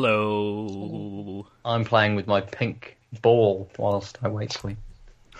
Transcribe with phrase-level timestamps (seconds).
[0.00, 1.44] Hello.
[1.64, 4.76] I'm playing with my pink ball whilst I wait for you.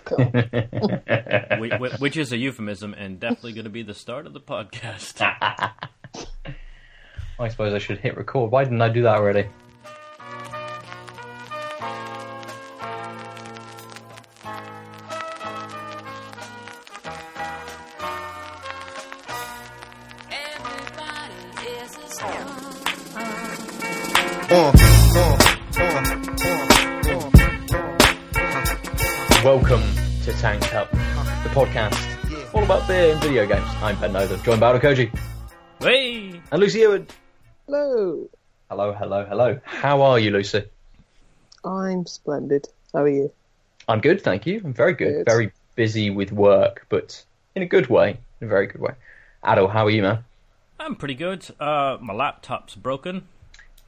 [0.04, 0.25] Cool.
[0.25, 4.41] Whi- whi- Which is a euphemism and definitely going to be the start of the
[4.41, 5.21] podcast.
[7.39, 8.50] I suppose I should hit record.
[8.50, 9.46] Why didn't I do that already?
[33.38, 33.70] Video games.
[33.80, 35.16] I'm Ben Nolan, joined by Koji
[35.78, 36.41] hey!
[36.51, 37.06] and Lucy Ewan.
[37.66, 38.28] Hello.
[38.69, 39.61] Hello, hello, hello.
[39.62, 40.64] How are you, Lucy?
[41.64, 42.66] I'm splendid.
[42.92, 43.30] How are you?
[43.87, 44.61] I'm good, thank you.
[44.64, 45.19] I'm very good.
[45.19, 45.27] Good.
[45.27, 47.24] Very busy with work, but
[47.55, 48.19] in a good way.
[48.41, 48.95] In a very good way.
[49.45, 50.25] Adel, how are you, man?
[50.80, 51.47] I'm pretty good.
[51.61, 53.28] Uh, my laptop's broken.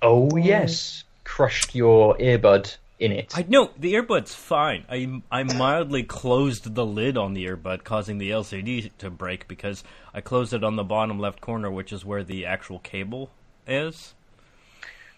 [0.00, 1.02] Oh, yes.
[1.24, 3.32] Crushed your earbud in it.
[3.36, 4.84] I know the earbud's fine.
[4.88, 9.82] I I mildly closed the lid on the earbud, causing the LCD to break because
[10.14, 13.30] I closed it on the bottom left corner, which is where the actual cable
[13.66, 14.14] is.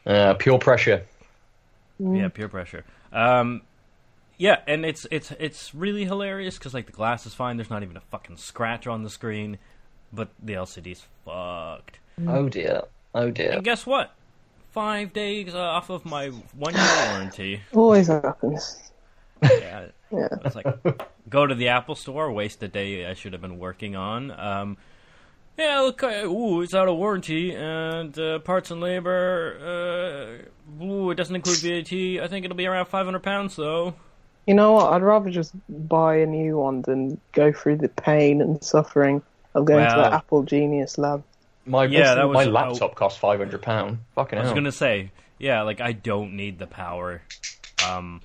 [0.07, 1.05] Uh, pure pressure.
[1.99, 2.85] Yeah, pure pressure.
[3.13, 3.63] Um,
[4.39, 7.57] yeah, and it's it's it's really hilarious because like the glass is fine.
[7.57, 9.59] There's not even a fucking scratch on the screen,
[10.13, 11.99] but the LCD's fucked.
[12.27, 12.83] Oh, dear.
[13.15, 13.53] Oh, dear.
[13.53, 14.15] And guess what?
[14.73, 17.61] Five days off of my one year warranty.
[17.75, 18.79] Always happens.
[19.43, 20.29] Yeah, Yeah.
[20.45, 20.67] it's like
[21.29, 24.31] go to the Apple Store, waste a day I should have been working on.
[24.31, 24.77] Um,
[25.59, 30.49] yeah, look, uh, ooh, it's out of warranty, and uh, parts and labor.
[30.81, 32.25] Uh, ooh, it doesn't include VAT.
[32.25, 33.95] I think it'll be around five hundred pounds, though.
[34.47, 34.93] You know what?
[34.93, 39.23] I'd rather just buy a new one than go through the pain and suffering
[39.55, 41.23] of going to the Apple Genius Lab.
[41.65, 43.99] My, Yeah, that was- my laptop cost £500.
[44.15, 44.55] Fucking I was hell.
[44.55, 47.23] gonna say, yeah, like I don't need the power.
[47.89, 48.21] Um,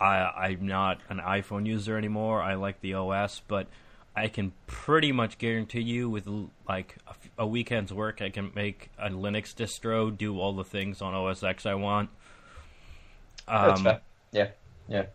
[0.00, 0.16] I
[0.48, 2.42] I'm not an iPhone user anymore.
[2.42, 3.68] I like the OS, but
[4.16, 6.26] I can pretty much guarantee you, with
[6.68, 10.64] like a, f- a weekend's work, I can make a Linux distro do all the
[10.64, 12.10] things on OS X I want.
[13.48, 13.98] Um.
[14.32, 14.48] Yeah,
[14.88, 15.06] yeah.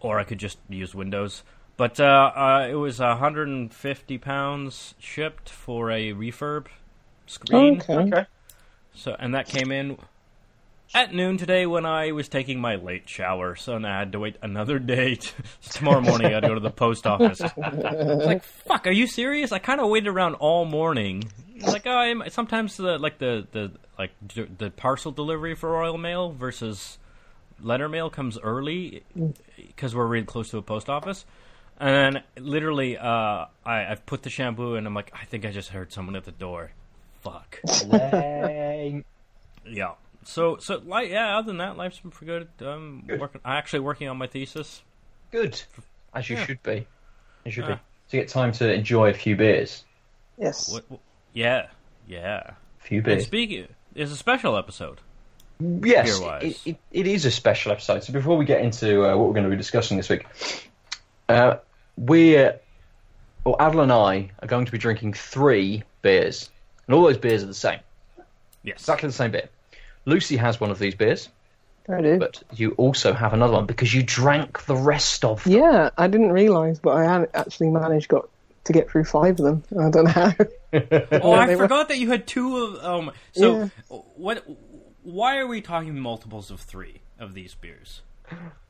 [0.00, 1.42] or I could just use Windows.
[1.76, 2.04] But uh,
[2.34, 6.66] uh, it was 150 pounds shipped for a refurb
[7.30, 7.80] screen.
[7.80, 7.94] Okay.
[7.94, 8.26] Okay.
[8.94, 9.98] So, and that came in
[10.94, 13.54] at noon today when I was taking my late shower.
[13.54, 15.16] So now I had to wait another day.
[15.20, 15.32] To,
[15.70, 17.40] tomorrow morning, I had to go to the post office.
[17.40, 19.52] It's like, fuck, are you serious?
[19.52, 21.24] I kind of waited around all morning.
[21.60, 25.98] Like, oh, I'm, sometimes the like the the like d- the parcel delivery for Royal
[25.98, 26.98] Mail versus
[27.62, 29.02] letter mail comes early
[29.56, 31.24] because we're really close to a post office.
[31.78, 35.50] And then literally, uh, I, I've put the shampoo and I'm like, I think I
[35.50, 36.72] just heard someone at the door.
[37.22, 37.58] Fuck.
[37.86, 39.04] Lame.
[39.66, 39.92] Yeah.
[40.24, 41.36] So so like yeah.
[41.38, 42.66] Other than that, life's been pretty good.
[42.66, 43.20] Um, Good.
[43.20, 43.40] working.
[43.44, 44.82] I'm actually working on my thesis.
[45.30, 45.62] Good.
[46.14, 46.46] As you Yeah.
[46.46, 46.86] should be.
[47.44, 47.74] You should Yeah.
[47.74, 47.80] be.
[48.10, 49.84] To get time to enjoy a few beers.
[50.38, 50.72] Yes.
[50.72, 51.00] What, what-
[51.34, 51.66] yeah,
[52.08, 52.40] yeah.
[52.80, 53.26] A few And beers.
[53.26, 54.98] speaking, it's a special episode.
[55.60, 58.02] Yes, it, it, it is a special episode.
[58.02, 60.24] So before we get into uh, what we're going to be discussing this week,
[61.28, 61.56] uh,
[61.98, 62.58] we're,
[63.44, 66.48] well, Adel and I are going to be drinking three beers.
[66.90, 67.78] And all those beers are the same.
[68.64, 68.78] Yes.
[68.80, 69.48] Exactly the same beer.
[70.06, 71.28] Lucy has one of these beers,
[71.88, 72.18] I do.
[72.18, 75.52] but you also have another one because you drank the rest of them.
[75.52, 78.28] Yeah, I didn't realise, but I actually managed got
[78.64, 79.62] to get through five of them.
[79.80, 80.32] I don't know how.
[80.72, 82.84] Oh, I they were- forgot that you had two of.
[82.84, 83.12] Um.
[83.32, 83.68] So Yeah.
[84.16, 84.44] what?
[85.04, 88.02] Why are we talking multiples of three of these beers?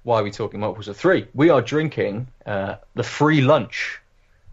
[0.03, 1.27] Why are we talking multiples of three?
[1.35, 3.99] We are drinking uh, the Free Lunch,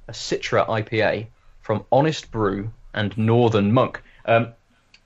[0.08, 1.28] a Citra IPA
[1.62, 4.02] from Honest Brew and Northern Monk.
[4.25, 4.50] Um,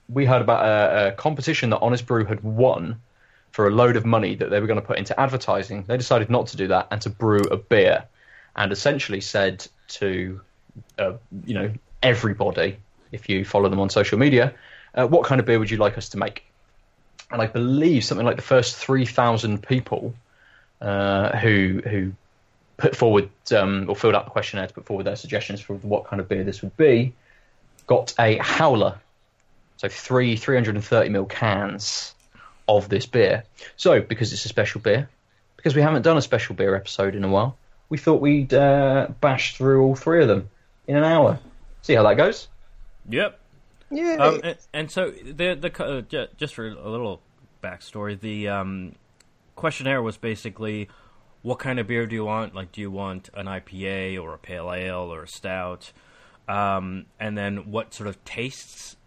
[0.09, 2.99] we heard about a, a competition that Honest Brew had won
[3.51, 5.83] for a load of money that they were going to put into advertising.
[5.83, 8.05] They decided not to do that and to brew a beer,
[8.55, 10.41] and essentially said to,
[10.97, 11.13] uh,
[11.45, 12.77] you know, everybody,
[13.11, 14.53] if you follow them on social media,
[14.95, 16.43] uh, what kind of beer would you like us to make?
[17.31, 20.13] and I believe something like the first three thousand people
[20.81, 22.11] uh, who who
[22.77, 26.05] put forward um, or filled out the questionnaire to put forward their suggestions for what
[26.05, 27.13] kind of beer this would be,
[27.87, 28.99] got a howler,
[29.77, 32.15] so three three hundred and thirty ml cans
[32.67, 33.43] of this beer.
[33.77, 35.09] So because it's a special beer,
[35.57, 37.57] because we haven't done a special beer episode in a while,
[37.89, 40.49] we thought we'd uh, bash through all three of them
[40.87, 41.39] in an hour.
[41.81, 42.47] See how that goes.
[43.09, 43.39] Yep.
[43.89, 44.15] Yeah.
[44.15, 47.21] Um, and, and so the the uh, just for a little
[47.61, 48.95] backstory, the um,
[49.55, 50.89] questionnaire was basically,
[51.41, 52.55] what kind of beer do you want?
[52.55, 55.91] Like, do you want an IPA or a pale ale or a stout?
[56.47, 58.97] Um, and then what sort of tastes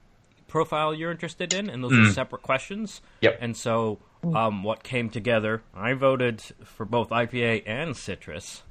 [0.48, 3.00] profile you're interested in, and those are separate questions.
[3.20, 3.38] Yep.
[3.40, 5.62] And so, um, what came together?
[5.74, 8.62] I voted for both IPA and citrus.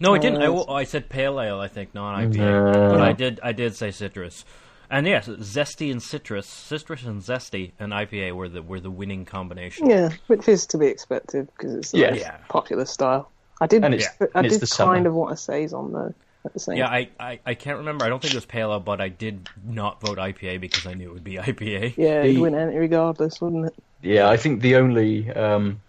[0.00, 0.42] No, I didn't.
[0.42, 1.60] I, Oh, I said pale ale.
[1.60, 2.90] I think not IPA, No.
[2.90, 3.38] but I did.
[3.42, 4.44] I did say citrus.
[4.90, 9.24] And yes, zesty and citrus, citrus and zesty and IPA were the were the winning
[9.24, 9.88] combination.
[9.88, 12.10] Yeah, which is to be expected because it's the Yeah.
[12.10, 12.36] most Yeah.
[12.48, 13.30] popular style.
[13.60, 14.92] I did, And it's- I and it's did the summer.
[14.94, 16.12] kind of want a saison though.
[16.44, 18.04] At the same Yeah, I, I, I can't remember.
[18.04, 20.94] I don't think it was pale ale, but I did not vote IPA because I
[20.94, 21.94] knew it would be IPA.
[21.96, 23.74] yeah, it'd The- win any regardless, wouldn't it?
[24.02, 25.80] Yeah, I think the only um,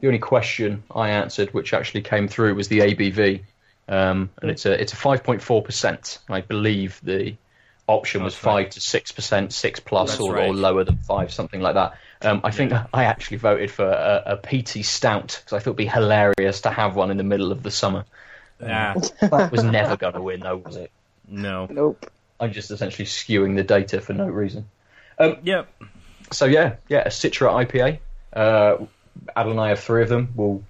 [0.00, 3.42] the only question I answered, which actually came through, was the ABV,
[3.88, 6.18] um, and it's a it's a five point four percent.
[6.28, 7.36] I believe the
[7.86, 8.64] option was That's right.
[8.64, 10.48] five to six percent, six plus, or, right.
[10.48, 11.96] or lower than five, something like that.
[12.22, 15.76] Um, I think I actually voted for a, a PT Stout because I thought it'd
[15.76, 18.04] be hilarious to have one in the middle of the summer.
[18.62, 20.90] Ah, That was never going to win, though, was it?
[21.28, 21.66] no.
[21.70, 22.10] Nope.
[22.40, 24.68] I'm just essentially skewing the data for no reason.
[25.20, 25.68] Yep.
[26.30, 27.98] So yeah, yeah, a Citra IPA.
[28.32, 28.86] Uh,
[29.36, 30.28] Adel and I have three of them.
[30.36, 30.62] We'll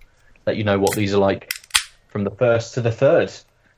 [0.46, 1.52] let you know what these are like
[2.08, 3.31] from the first to the third.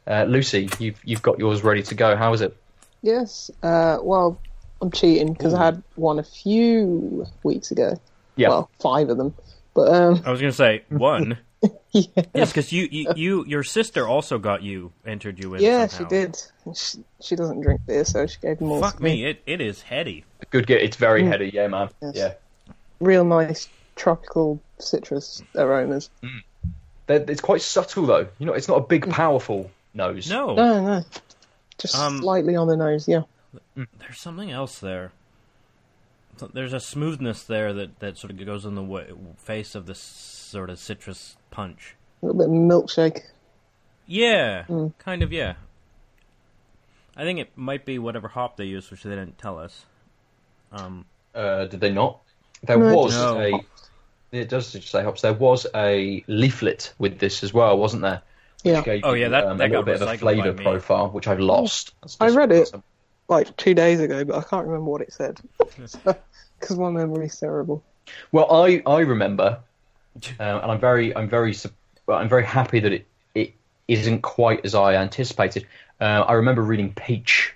[0.07, 2.15] Uh, Lucy, you've you've got yours ready to go.
[2.15, 2.57] How is it?
[3.03, 3.51] Yes.
[3.63, 4.39] Uh, well,
[4.81, 7.99] I'm cheating because I had one a few weeks ago.
[8.37, 9.35] Yeah, Well, five of them.
[9.75, 11.39] But um, I was gonna say one.
[11.63, 11.71] yeah,
[12.35, 15.63] yes, because you, you, you, your sister also got you entered you in.
[15.63, 16.09] yeah, somehow.
[16.09, 16.43] she did.
[16.75, 18.81] She, she doesn't drink beer, so she gave them all.
[18.81, 20.25] Fuck to me, it, it is heady.
[20.51, 20.67] good.
[20.67, 21.29] Get it's very mm.
[21.29, 21.51] heady.
[21.53, 21.91] Yeah, man.
[22.01, 22.13] Yes.
[22.15, 22.33] Yeah,
[23.01, 26.09] Real nice tropical citrus aromas.
[26.23, 26.43] Mm.
[27.07, 28.29] They're, it's quite subtle though.
[28.39, 29.11] You know, it's not a big, mm.
[29.11, 30.31] powerful nose.
[30.31, 31.05] No, No, no,
[31.79, 33.07] just Um, slightly on the nose.
[33.07, 33.23] Yeah.
[33.75, 35.13] there's something else there.
[36.55, 39.03] There's a smoothness there that, that sort of goes in the wa
[39.37, 41.95] face of this sort of citrus punch.
[42.23, 43.23] A little bit of milkshake.
[44.07, 44.93] Yeah, Mm.
[44.99, 45.33] kind of.
[45.33, 45.55] Yeah.
[47.17, 49.85] I think it might be whatever hop they use, which they didn't tell us.
[50.73, 51.05] Um,
[51.35, 52.19] Uh, did they not?
[52.63, 53.61] There No, was just- a.
[54.33, 55.23] It does say hops.
[55.23, 58.23] There was a leaflet with this as well, wasn't there?
[58.63, 58.83] Which Yeah.
[58.83, 61.27] gave Oh, yeah, that- um, that a little got bit of a flavour profile, which
[61.27, 61.95] I've lost.
[62.21, 62.63] I read it.
[62.63, 62.83] awesome.
[63.29, 67.83] Like two days ago, but I can't remember what it said because my memory's terrible.
[68.33, 69.61] Well, I I remember,
[70.39, 71.55] uh, and I'm very I'm very
[72.07, 73.55] well, I'm very happy that it it
[73.89, 75.67] isn't quite as I anticipated.
[76.01, 77.55] Uh, I remember reading peach.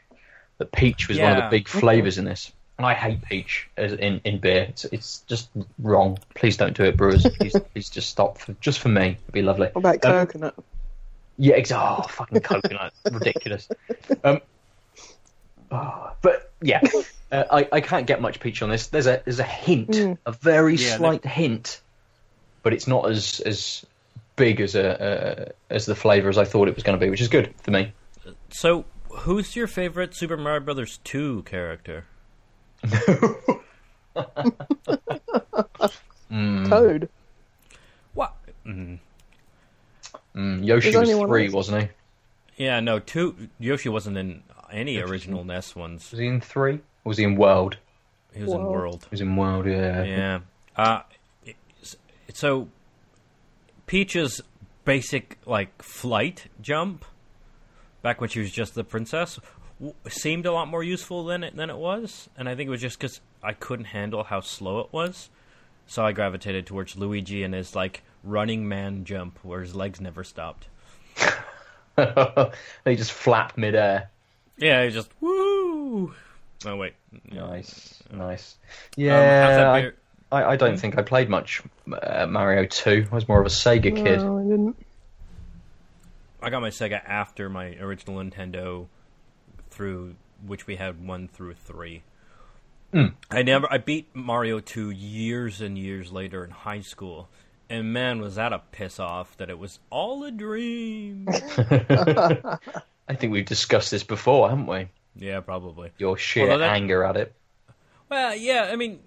[0.58, 3.92] That peach was one of the big flavors in this, and I hate peach as
[3.92, 4.66] in in beer.
[4.68, 5.48] It's it's just
[5.80, 6.18] wrong.
[6.34, 7.26] Please don't do it, brewers.
[7.40, 9.16] Please please just stop for just for me.
[9.20, 9.68] It'd be lovely.
[9.72, 10.54] What about Um, coconut?
[11.36, 12.04] Yeah, exactly.
[12.04, 12.92] Oh, fucking coconut.
[13.10, 13.68] Ridiculous.
[14.22, 14.40] Um,
[15.72, 16.80] oh, but yeah,
[17.32, 18.86] uh, I, I can't get much peach on this.
[18.88, 20.18] There's a there's a hint, Mm.
[20.26, 21.80] a very Yeah, slight hint,
[22.64, 23.84] but it's not as as
[24.34, 27.08] big as a uh, as the flavour as I thought it was going to be,
[27.10, 27.92] which is good for me.
[28.50, 32.06] so, who's your favorite Super Mario Brothers 2 character?
[36.68, 37.08] Toad.
[38.14, 38.34] What?
[38.66, 38.98] Mm.
[40.34, 42.64] Mm, Yoshi There's was three, wasn't he?
[42.64, 43.48] Yeah, no, two.
[43.58, 46.10] Yoshi wasn't in any original NES ones.
[46.10, 46.74] Was he in three?
[46.74, 46.80] Or
[47.10, 47.76] was he in World?
[48.32, 48.72] He was in World.
[48.72, 49.02] World.
[49.04, 49.66] He was in World.
[49.66, 50.02] Yeah.
[50.04, 50.40] Yeah.
[50.76, 51.13] Uh, it's-
[52.34, 52.68] so
[53.86, 54.42] Peach's
[54.84, 57.06] basic like flight jump
[58.02, 59.40] back when she was just the princess
[59.78, 62.70] w- seemed a lot more useful than it than it was, and I think it
[62.70, 65.30] was just because I couldn't handle how slow it was,
[65.86, 70.22] so I gravitated towards Luigi and his like running man jump where his legs never
[70.24, 70.66] stopped.
[71.96, 74.10] they just flap midair.
[74.58, 76.14] Yeah, he just woo.
[76.66, 76.94] Oh wait,
[77.30, 78.56] Nice, nice.
[78.62, 79.94] Um, Yeah, how's that beer?
[80.34, 81.62] I, I don't think I played much
[82.02, 83.06] uh, Mario 2.
[83.10, 84.20] I was more of a Sega kid.
[84.20, 84.76] No, I didn't.
[86.42, 88.86] I got my Sega after my original Nintendo,
[89.70, 92.02] through which we had one through three.
[92.92, 93.14] Mm.
[93.30, 97.28] I never I beat Mario two years and years later in high school,
[97.70, 101.26] and man, was that a piss off that it was all a dream.
[103.08, 104.88] I think we've discussed this before, haven't we?
[105.16, 105.90] yeah, probably.
[105.98, 107.34] Your sheer Although that- anger at it.
[108.10, 109.00] Well, yeah, I mean,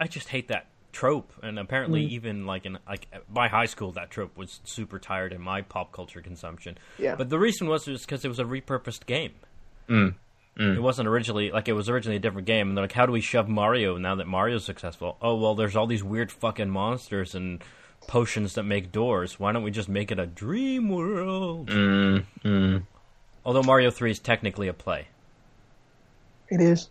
[0.00, 4.10] I just hate that trope, and apparently, even like in like by high school, that
[4.10, 6.78] trope was super tired in my pop culture consumption.
[6.98, 7.16] Yeah.
[7.16, 9.32] But the reason was just because it was a repurposed game.
[9.88, 10.14] Mm.
[10.56, 13.12] It wasn't originally like it was originally a different game, and they're like, "How do
[13.12, 17.34] we shove Mario now that Mario's successful?" Oh well, there's all these weird fucking monsters
[17.34, 17.62] and
[18.06, 19.40] potions that make doors.
[19.40, 21.70] Why don't we just make it a dream world?
[21.70, 22.82] Mm, mm.
[23.44, 25.08] Although Mario Three is technically a play.
[26.48, 26.88] It is.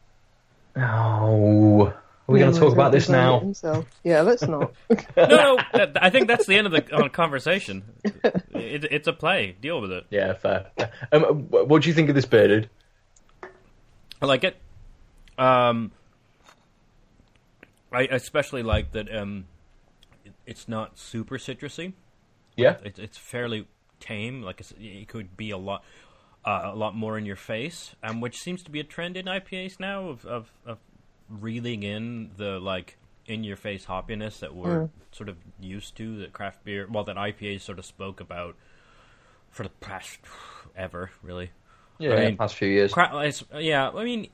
[0.76, 1.94] Oh.
[2.28, 3.42] Are we going to talk about this now?
[3.42, 3.86] Himself.
[4.04, 4.74] Yeah, let's not.
[5.18, 7.84] No, no, I think that's the end of the uh, conversation.
[8.54, 9.56] It, it's a play.
[9.60, 10.06] Deal with it.
[10.10, 10.72] Yeah, fair.
[11.12, 12.70] Um, what do you think of this beer, dude?
[14.22, 14.56] I like it.
[15.38, 15.92] Um,
[17.92, 19.14] I especially like that.
[19.14, 19.46] Um,
[20.24, 21.94] it, it's not super citrusy.
[22.56, 22.78] Yeah.
[22.84, 23.68] It's it's fairly
[24.00, 24.42] tame.
[24.42, 25.84] Like it could be a lot,
[26.46, 29.26] uh, a lot more in your face, um, which seems to be a trend in
[29.26, 30.78] IPAs now of of, of
[31.30, 34.90] reeling in the like in your face hoppiness that we're mm.
[35.12, 38.56] sort of used to that craft beer, well, that IPAs sort of spoke about
[39.50, 40.20] for the past
[40.76, 41.52] ever, really.
[42.00, 42.16] Yeah.
[42.16, 42.94] I mean, past few years.
[42.94, 44.28] Cra- it's- yeah, I mean,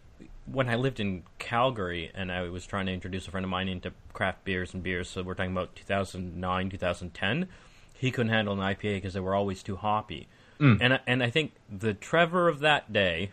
[0.45, 3.67] when I lived in Calgary and I was trying to introduce a friend of mine
[3.67, 7.47] into craft beers and beers, so we're talking about 2009, 2010,
[7.93, 10.27] he couldn't handle an IPA because they were always too hoppy.
[10.59, 10.77] Mm.
[10.81, 13.31] And I, and I think the Trevor of that day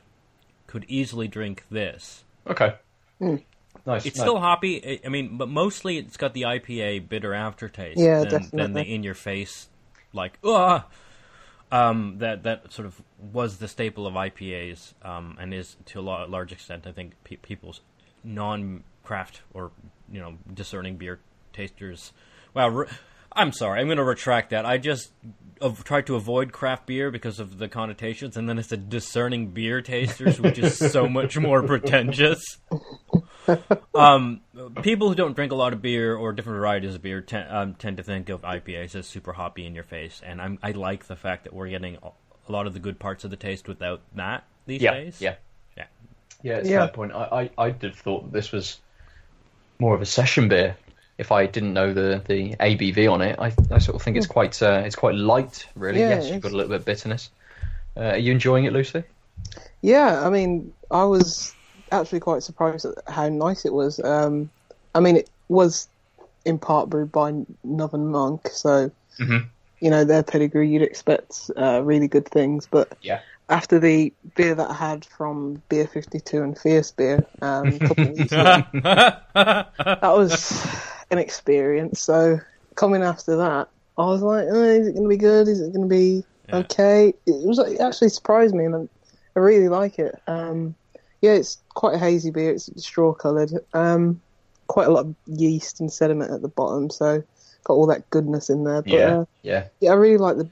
[0.67, 2.25] could easily drink this.
[2.47, 2.75] Okay.
[3.21, 4.05] Nice.
[4.07, 4.23] It's No.
[4.25, 4.85] still hoppy.
[4.85, 7.99] I- I mean, but mostly it's got the IPA bitter aftertaste.
[7.99, 9.69] Yeah, than, Than the in your face,
[10.13, 10.83] like ugh.
[11.73, 16.03] Um, that that sort of was the staple of IPAs, um, and is to a
[16.03, 17.81] la- large extent, I think, pe- people's
[18.23, 19.73] non-craft or
[20.11, 21.19] you know discerning beer
[21.53, 22.13] tasters.
[22.55, 22.87] Well, re-
[23.37, 24.65] I'm sorry, I'm going to retract that.
[24.67, 25.13] I just
[25.63, 29.49] av- tried to avoid craft beer because of the connotations, and then it's the discerning
[29.49, 32.43] beer tasters, which is so much more pretentious
[33.95, 34.41] um,
[34.83, 37.75] people who don't drink a lot of beer or different varieties of beer ten, um,
[37.75, 41.07] tend to think of IPAs as super hoppy in your face, and I'm, I like
[41.07, 42.11] the fact that we're getting a
[42.49, 44.95] a lot of the good parts of the taste without that these Yeah.
[44.95, 45.21] days.
[45.21, 45.35] Yeah.
[45.77, 45.87] yeah.
[46.45, 46.77] Yeah, it's Yeah.
[46.77, 47.13] a fair point.
[47.13, 48.79] I, I, I did thought this was
[49.81, 50.77] more of a session beer.
[51.19, 54.27] If I didn't know the, the ABV on it, I, I sort of think it's
[54.27, 56.01] quite uh, it's quite light, really.
[56.01, 57.31] Yeah, yes, it you've got a little bit of bitterness.
[57.97, 59.03] Uh, are you enjoying it, Lucy?
[59.81, 61.55] Yeah, I mean, I was
[61.91, 63.99] actually quite surprised at how nice it was.
[64.01, 64.51] Um,
[64.95, 65.89] I mean, it was
[66.45, 67.33] in part brewed by
[67.65, 69.47] Northern Monk, so Mhm.
[69.81, 72.69] you know their pedigree, you'd expect uh, really good things.
[72.71, 73.21] But Yeah.
[73.49, 77.81] after the beer that I had from Beer Fifty Two and Fierce Beer um, a
[77.81, 78.63] couple of weeks ago,
[79.35, 80.63] that was
[81.11, 82.01] an experience.
[82.01, 82.41] So
[82.75, 85.49] coming after that, I was like, oh, is it going to be good?
[85.49, 86.57] Is it going to be Yeah.
[86.59, 87.15] okay?
[87.27, 88.89] It was it actually surprised me, and I,
[89.37, 90.15] I really like it.
[90.27, 90.75] Um,
[91.23, 92.51] yeah, it's quite a hazy beer.
[92.51, 93.53] It's straw coloured.
[93.73, 94.21] Um,
[94.69, 97.23] quite a lot of yeast and sediment at the bottom, so
[97.65, 98.83] got all that goodness in there.
[98.83, 100.49] But yeah, uh, yeah, yeah, I really like the,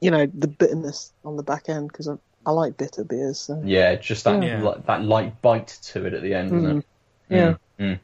[0.00, 2.14] you know, the bitterness on the back end because I,
[2.46, 3.38] I like bitter beers.
[3.38, 3.60] So.
[3.64, 3.94] yeah.
[3.94, 4.62] Just that Yeah.
[4.62, 6.84] li- that light bite to it at the end, isn't it?
[7.30, 7.54] Yeah.
[7.78, 8.00] Mm.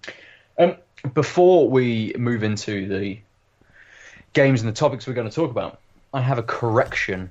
[0.61, 0.77] Um,
[1.15, 3.19] before we move into the
[4.35, 5.81] games and the topics we're going to talk about,
[6.13, 7.31] I have a correction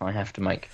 [0.00, 0.68] I have to make.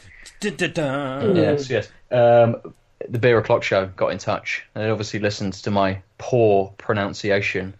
[1.34, 1.88] Yes, yes.
[2.10, 2.74] Um,
[3.08, 7.74] the Beer O'Clock Show got in touch and they obviously listened to my poor pronunciation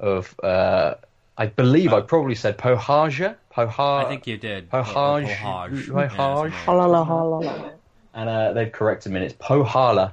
[0.00, 0.94] of, uh,
[1.36, 3.36] I believe I probably said Pohaja.
[3.54, 4.04] Poha.
[4.04, 4.70] I think you did.
[4.70, 5.28] Pohage.
[5.28, 5.36] Pohage.
[5.36, 5.72] Pohage.
[5.72, 7.72] Yeah, something like Halala, halala.
[8.14, 9.20] And uh, they've corrected me.
[9.20, 10.12] and It's Pohala.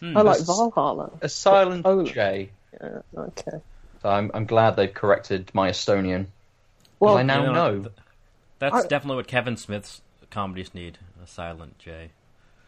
[0.00, 0.16] Hmm.
[0.16, 1.10] I like That's- Valhalla.
[1.22, 2.02] A silent Oh.
[2.04, 2.50] J.
[2.80, 3.58] Yeah, okay.
[4.02, 6.26] So I'm, I'm glad they've corrected my Estonian.
[6.98, 7.78] Well, I now you know, know.
[7.82, 7.92] th-
[8.58, 10.98] That's I- definitely what Kevin Smith's comedies need.
[11.22, 12.10] A silent J.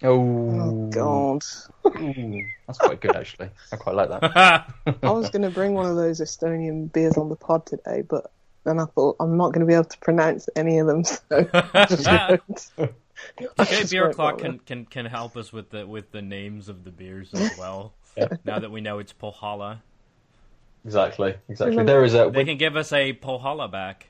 [0.02, 0.18] Oh
[0.60, 1.42] Oh, God!
[2.66, 3.48] That's quite good actually.
[3.72, 4.74] I quite like that.
[5.02, 8.30] I was going to bring one of those Estonian beers on the pod today, but
[8.64, 11.04] then I thought I'm not going to be able to pronounce any of them.
[11.04, 11.18] So
[13.38, 13.70] I just won't.
[13.70, 16.68] I Okay, Beer won't O'Clock can, can can help us with the with the names
[16.68, 17.94] of the beers as well.
[18.44, 19.80] Now that we know it's Pohala,
[20.84, 21.84] Exactly, exactly.
[21.84, 24.08] There is a they can give us a Pohala back.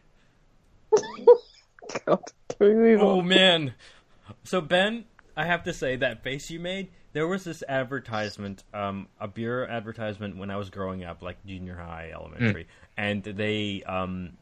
[2.07, 3.23] God, can we move Oh on?
[3.23, 3.75] man!
[4.45, 5.05] So Ben,
[5.37, 6.91] I have to say that face you made.
[7.13, 11.77] There was this advertisement, um, a beer advertisement when I was growing up, like junior
[11.77, 12.67] high, elementary,
[12.97, 14.39] and they, um,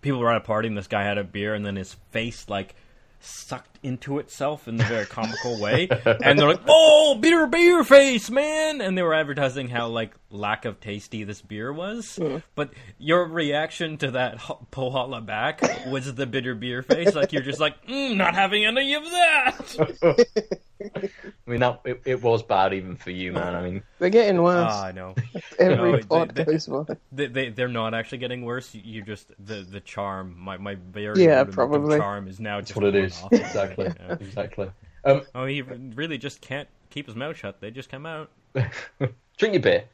[0.00, 2.48] people were at a party and this guy had a beer and then his face
[2.48, 2.74] like
[3.20, 5.88] sucked into itself in the very comical way,
[6.24, 10.64] and they're like, "Oh, beer, beer face, man!" And they were advertising how like lack
[10.64, 12.18] of tasty this beer was.
[12.54, 17.42] But your reaction to that ho- Pohala back was the bitter beer face, like you're
[17.42, 21.10] just like, mm, "Not having any of that." I
[21.46, 23.54] mean, that it, it was bad even for you, man.
[23.54, 24.66] I mean, They're getting worse.
[24.70, 25.14] Ah, I know.
[25.58, 26.84] Every no, they- pod they- goes by.
[27.12, 28.74] They, they they're not actually getting worse.
[28.74, 31.98] You, you just the the charm, my my very Yeah, rudimental probably.
[31.98, 33.22] charm is now that's just what it is.
[33.22, 33.32] off.
[33.32, 34.12] Exactly, Yeah.
[34.20, 34.70] exactly.
[35.04, 37.60] Um, Oh, he really just can't keep his mouth shut.
[37.60, 38.30] They just come out.
[38.54, 39.84] drink your beer.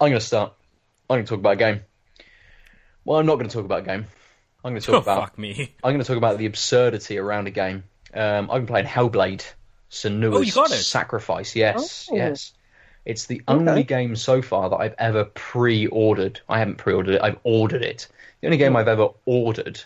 [0.00, 0.52] I'm going to start.
[1.08, 1.80] I'm going to talk about a game.
[3.04, 4.06] Well, I'm not going to talk about a game.
[4.64, 5.20] I'm going to talk Oh, about.
[5.20, 5.74] fuck me.
[5.84, 7.84] I'm going to talk about the absurdity around a game.
[8.14, 9.44] Um, I've been playing Hellblade:
[9.90, 10.82] Senua's Oh, you got it?
[10.82, 11.56] Sacrifice.
[11.56, 12.16] Yes, Oh.
[12.16, 12.52] yes.
[13.04, 16.40] It's the only game so far that I've ever pre-ordered.
[16.48, 17.20] I haven't pre-ordered it.
[17.22, 18.06] I've ordered it.
[18.40, 18.62] The only Hmm.
[18.62, 19.80] game I've ever ordered,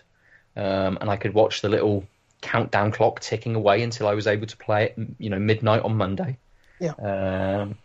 [0.55, 2.07] um, and I could watch the little
[2.43, 4.97] countdown clock ticking away until I was able to play it.
[5.19, 6.37] You know, midnight on Monday.
[6.79, 6.93] Yeah.
[6.99, 7.77] Um,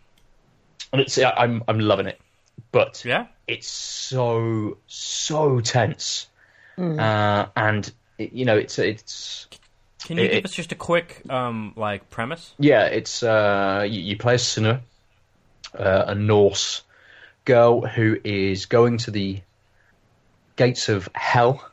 [0.92, 2.20] and it's I'm I'm loving it,
[2.70, 3.26] but Yeah.
[3.46, 6.26] it's so so tense,
[6.76, 9.48] uh, and it, you know it's it's
[10.06, 12.54] Can you It- give us just a quick um like premise?
[12.58, 14.80] yeah it's uh, you, you play as Senua,
[15.78, 16.82] uh, a Norse
[17.44, 19.40] girl who is going to the
[20.56, 21.64] gates of hell,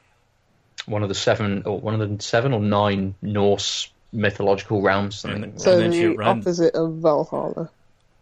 [0.86, 5.20] one of the seven or one of the seven or nine Norse mythological realms.
[5.20, 5.44] Something.
[5.44, 7.70] And- So then the runs- opposite of Valhalla.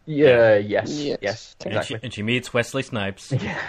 [0.06, 1.18] yeah, yes, Yes.
[1.22, 1.76] yes, Okay.
[1.76, 2.00] And she, exactly.
[2.08, 3.32] and she meets Wesley Snipes.
[3.42, 3.60] Yeah.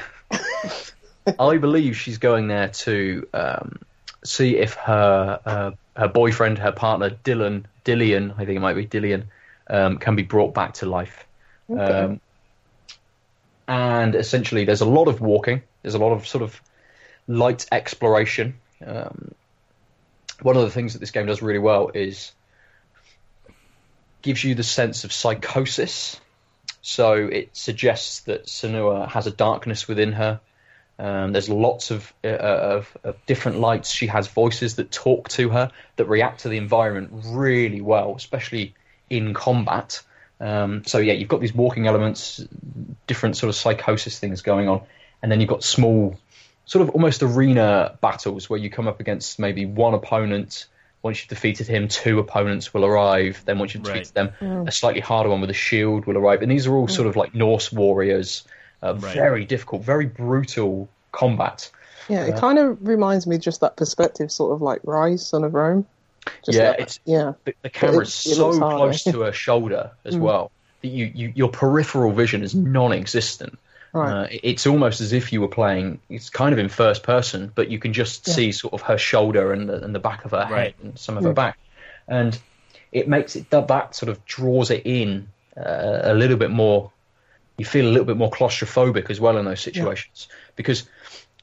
[1.38, 3.78] I believe she's going there to um,
[4.24, 8.86] see if her uh, her boyfriend, her partner Dylan, Dillian, I think it might be
[8.86, 9.24] Dillian,
[9.68, 11.26] um, can be brought back to life.
[11.68, 12.20] Um,
[13.66, 15.62] and essentially, there's a lot of walking.
[15.82, 16.60] There's a lot of sort of
[17.26, 18.54] light exploration.
[18.84, 19.34] Um,
[20.40, 22.32] one of the things that this game does really well is
[24.22, 26.20] gives you the sense of psychosis.
[26.80, 30.40] So it suggests that Senua has a darkness within her.
[30.98, 33.90] Um, there's lots of, uh, of of different lights.
[33.90, 38.74] She has voices that talk to her that react to the environment really well, especially
[39.08, 40.02] in combat.
[40.40, 42.44] Um, so yeah, you've got these walking elements,
[43.06, 44.82] different sort of psychosis things going on,
[45.22, 46.18] and then you've got small,
[46.64, 50.66] sort of almost arena battles where you come up against maybe one opponent.
[51.00, 53.40] Once you've defeated him, two opponents will arrive.
[53.44, 54.04] Then once you've Right.
[54.04, 56.42] defeated them, a slightly harder one with a shield will arrive.
[56.42, 58.42] And these are all sort of like Norse warriors.
[58.82, 59.14] Uh, Right.
[59.14, 61.70] Very difficult, very brutal combat.
[62.08, 65.52] Yeah, it kind of reminds me just that perspective, sort of like Ryse, Son of
[65.54, 65.84] Rome.
[66.44, 69.20] Just Yeah, like- it's- yeah, The, the camera it- is it so looks close to
[69.22, 70.50] her shoulder as well
[70.82, 73.58] that you, you your peripheral vision is non-existent.
[73.92, 74.12] Right.
[74.12, 75.98] Uh, it's almost as if you were playing.
[76.08, 79.52] It's kind of in first person, but you can just see sort of her shoulder
[79.52, 80.58] and the, and the back of her Right.
[80.58, 81.58] head and some of her back,
[82.06, 82.38] and
[82.92, 86.92] it makes it that that sort of draws it in uh, a little bit more.
[87.58, 90.88] You feel a little bit more claustrophobic as well in those situations because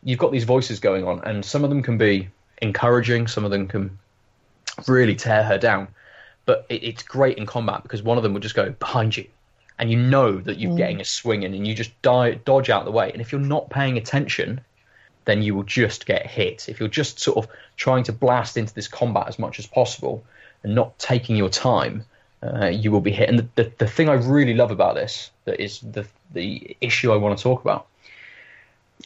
[0.03, 2.29] you've got these voices going on, and some of them can be
[2.61, 3.99] encouraging, some of them can
[4.87, 5.89] really tear her down.
[6.45, 9.27] But it, it's great in combat because one of them will just go behind you,
[9.77, 10.77] and you know that you're mm.
[10.77, 13.11] getting a swing in, and you just die, dodge out the way.
[13.11, 14.61] And if you're not paying attention,
[15.25, 16.69] then you will just get hit.
[16.69, 20.23] If you're just sort of trying to blast into this combat as much as possible
[20.63, 22.05] and not taking your time,
[22.43, 23.29] uh, you will be hit.
[23.29, 27.11] And the, the, the thing I really love about this, that is the the issue
[27.11, 27.87] I want to talk about,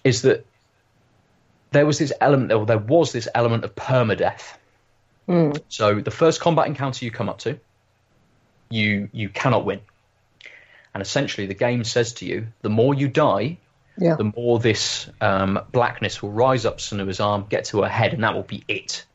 [0.03, 0.45] is that
[1.71, 4.55] there was this element, or there was this element of permadeath.
[5.69, 7.59] So the first combat encounter you come up to,
[8.69, 9.81] you you cannot win,
[10.93, 13.57] and essentially the game says to you, the more you die,
[13.97, 18.13] yeah, the more this um, blackness will rise up Senua's arm, get to her head,
[18.13, 19.05] and that will be it.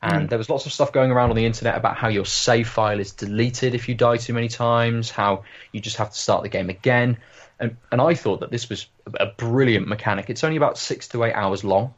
[0.00, 2.68] And there was lots of stuff going around on the internet about how your save
[2.68, 6.44] file is deleted if you die too many times, how you just have to start
[6.44, 7.16] the game again.
[7.58, 8.86] And, and I thought that this was
[9.18, 10.30] a brilliant mechanic.
[10.30, 11.94] It's only about six to eight hours long.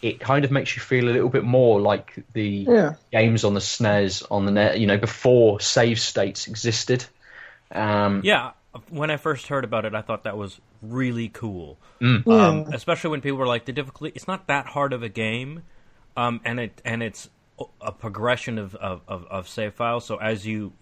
[0.00, 2.94] It kind of makes you feel a little bit more like the Yeah.
[3.10, 7.04] games on the SNES on the net, you know, before save states existed.
[7.70, 8.52] Um, Yeah,
[8.88, 11.78] when I first heard about it, I thought that was really cool.
[12.00, 12.26] Mm.
[12.26, 15.62] Um, especially when people were like, "The difficulty it's not that hard of a game,"
[16.16, 17.28] um, and it and it's
[17.80, 20.04] a progression of, of, of, of save files.
[20.04, 20.72] So as you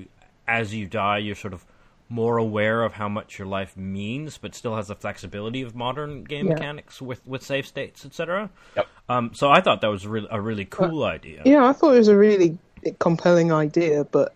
[0.47, 1.65] as you die, you're sort of
[2.09, 6.25] more aware of how much your life means, but still has the flexibility of modern
[6.25, 6.55] game Yeah.
[6.55, 8.51] mechanics with, with save states, etc.
[8.75, 8.87] Yep.
[9.09, 11.43] Um, so I thought that was really, a really cool idea.
[11.45, 12.59] Yeah, I thought it was a really
[12.99, 14.35] compelling idea, but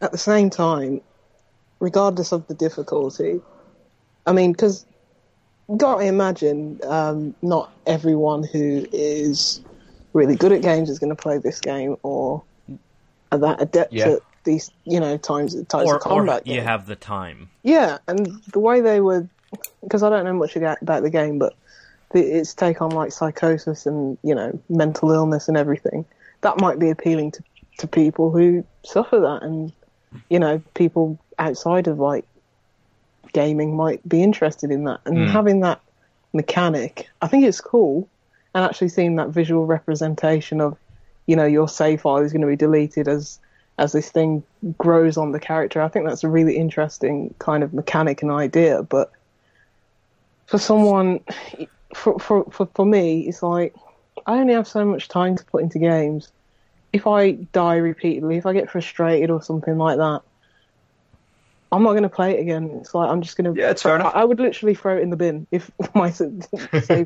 [0.00, 1.00] at the same time,
[1.80, 3.40] regardless of the difficulty,
[4.24, 4.86] I mean, because
[5.76, 9.60] got to imagine um, not everyone who is
[10.12, 12.42] really good at games is going to play this game or
[13.30, 14.10] are that adept Yeah.
[14.10, 16.42] at these, you know, times types Or, of combat.
[16.46, 17.48] or you have the time.
[17.62, 19.26] Yeah, and the way they were,
[19.82, 21.54] because I don't know much about the game, but
[22.10, 26.04] the, its take on like psychosis and you know mental illness and everything,
[26.42, 27.42] that might be appealing to
[27.78, 29.72] to people who suffer that, and
[30.28, 32.26] you know people outside of like
[33.32, 35.24] gaming might be interested in that, and hmm.
[35.26, 35.80] having that
[36.32, 38.08] mechanic, I think it's cool,
[38.54, 40.76] and actually seeing that visual representation of,
[41.26, 43.38] you know, your save file is going to be deleted as
[43.78, 44.42] as this thing
[44.76, 45.80] grows on the character.
[45.80, 48.82] I think that's a really interesting kind of mechanic and idea.
[48.82, 49.10] But
[50.46, 51.20] for someone,
[51.94, 53.74] for for for, for me, it's like
[54.26, 56.30] I only have so much time to put into games.
[56.92, 60.20] If I die repeatedly, if I get frustrated or something like that,
[61.72, 62.70] I'm not going to play it again.
[62.80, 63.60] It's like I'm just going to.
[63.60, 64.12] Yeah, it's fair enough.
[64.14, 66.34] I, I would literally throw it in the bin if my save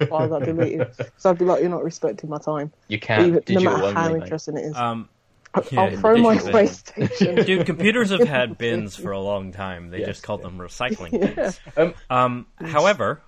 [0.09, 0.88] file got deleted.
[1.18, 4.07] So I'd be like, "You're not respecting my time." You can Even, no matter how
[4.07, 4.24] only, mate.
[4.24, 4.76] interesting it is.
[4.76, 5.09] Um,
[5.70, 6.52] Yeah, I'll throw my digital.
[6.52, 7.46] PlayStation.
[7.46, 9.90] Dude, computers have had bins for a long time.
[9.90, 11.37] They Yes, just called them recycling Yeah.
[11.37, 11.61] bins.
[11.76, 13.22] Um, Um, however,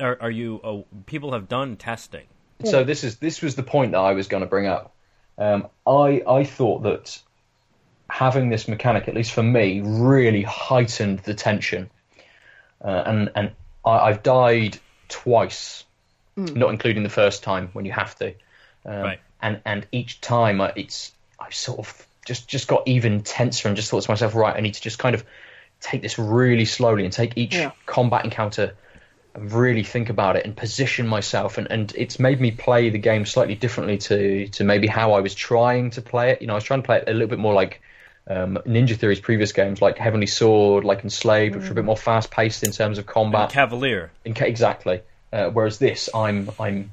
[0.00, 0.60] are, are you?
[0.62, 2.26] Uh, people have done testing.
[2.64, 4.94] So this is this was the point that I was going to bring up.
[5.38, 7.18] Um, I I thought that
[8.08, 11.90] having this mechanic, at least for me, really heightened the tension.
[12.84, 13.52] Uh, and and
[13.84, 15.84] I, I've died twice,
[16.36, 18.34] not including the first time when you have to.
[18.84, 19.20] Um, Right.
[19.40, 23.76] And and each time I, it's I've sort of just just got even tenser and
[23.76, 25.24] just thought to myself, right, I need to just kind of
[25.80, 27.72] take this really slowly and take each Yeah.
[27.84, 28.74] combat encounter
[29.34, 32.98] and really think about it and position myself and, and it's made me play the
[32.98, 36.40] game slightly differently to to maybe how I was trying to play it.
[36.40, 37.80] You know, I was trying to play it a little bit more like
[38.28, 41.96] um, Ninja Theory's previous games, like Heavenly Sword, like Enslaved, which were a bit more
[41.96, 43.50] fast paced in terms of combat.
[43.50, 44.10] Cavalier.
[44.24, 45.00] In exactly.
[45.32, 46.92] Uh, whereas this, I'm I'm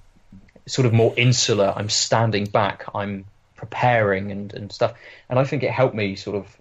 [0.67, 1.73] sort of more insular.
[1.75, 2.85] I'm standing back.
[2.93, 4.93] I'm preparing and, and stuff.
[5.29, 6.57] And I think it helped me sort of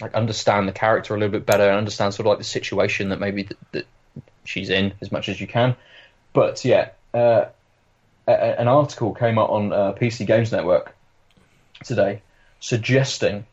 [0.00, 3.10] like understand the character a little bit better and understand sort of like the situation
[3.10, 3.86] that maybe that, that
[4.44, 5.76] she's in as much as you can.
[6.32, 7.46] But yeah, uh,
[8.26, 10.94] a, a- an article came out on uh, PC Games Network
[11.84, 12.22] today
[12.60, 13.46] suggesting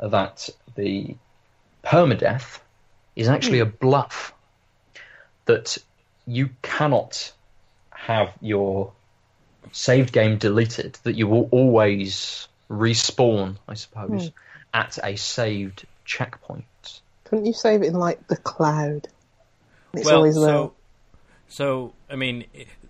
[0.00, 1.16] that the
[1.84, 2.60] permadeath
[3.16, 3.68] is actually hmm.
[3.68, 4.34] a bluff.
[5.46, 5.78] That
[6.26, 7.32] you cannot
[7.90, 8.92] have your
[9.72, 14.34] saved game deleted, that you will always respawn, I suppose, hmm.
[14.72, 16.64] at a saved checkpoint.
[17.24, 19.08] Couldn't you save it in like the cloud?
[19.92, 20.44] It's well, always there.
[20.44, 20.74] so,
[21.48, 22.44] so I mean,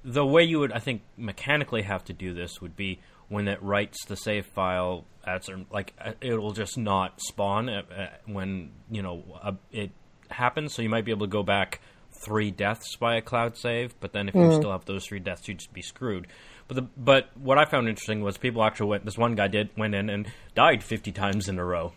[0.04, 2.98] the way you would, I think, mechanically have to do this would be
[3.30, 8.06] when it writes the save file at certain, like it'll just not spawn uh, uh,
[8.26, 9.90] when you know uh, it
[10.30, 10.74] happens.
[10.74, 11.80] So you might be able to go back
[12.22, 15.48] three deaths by a cloud save, but then if you still have those three deaths,
[15.48, 16.26] you'd just be screwed.
[16.68, 19.04] But the, but what I found interesting was people actually went.
[19.06, 21.92] This one guy did went in and died fifty times in a row,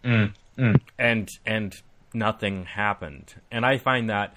[0.98, 1.74] and and
[2.14, 3.34] nothing happened.
[3.52, 4.36] And I find that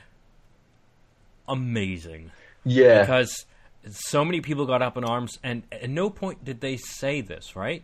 [1.49, 2.33] amazing
[2.65, 3.01] Yeah.
[3.03, 3.47] because
[3.91, 7.57] so many people got up in arms, and at no point did they say this,
[7.57, 7.83] right?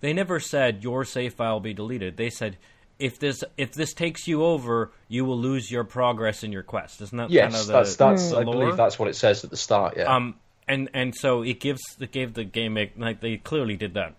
[0.00, 2.16] They never said your save file will be deleted.
[2.16, 2.58] They said
[2.98, 7.00] if this if this takes you over, you will lose your progress in your quest.
[7.00, 8.30] Isn't that yes, kind of the, that's that's.
[8.30, 9.96] the I believe that's what it says at the start.
[9.96, 10.14] Yeah.
[10.14, 10.36] Um,
[10.68, 14.14] and and so it gives it gave the game like they clearly did that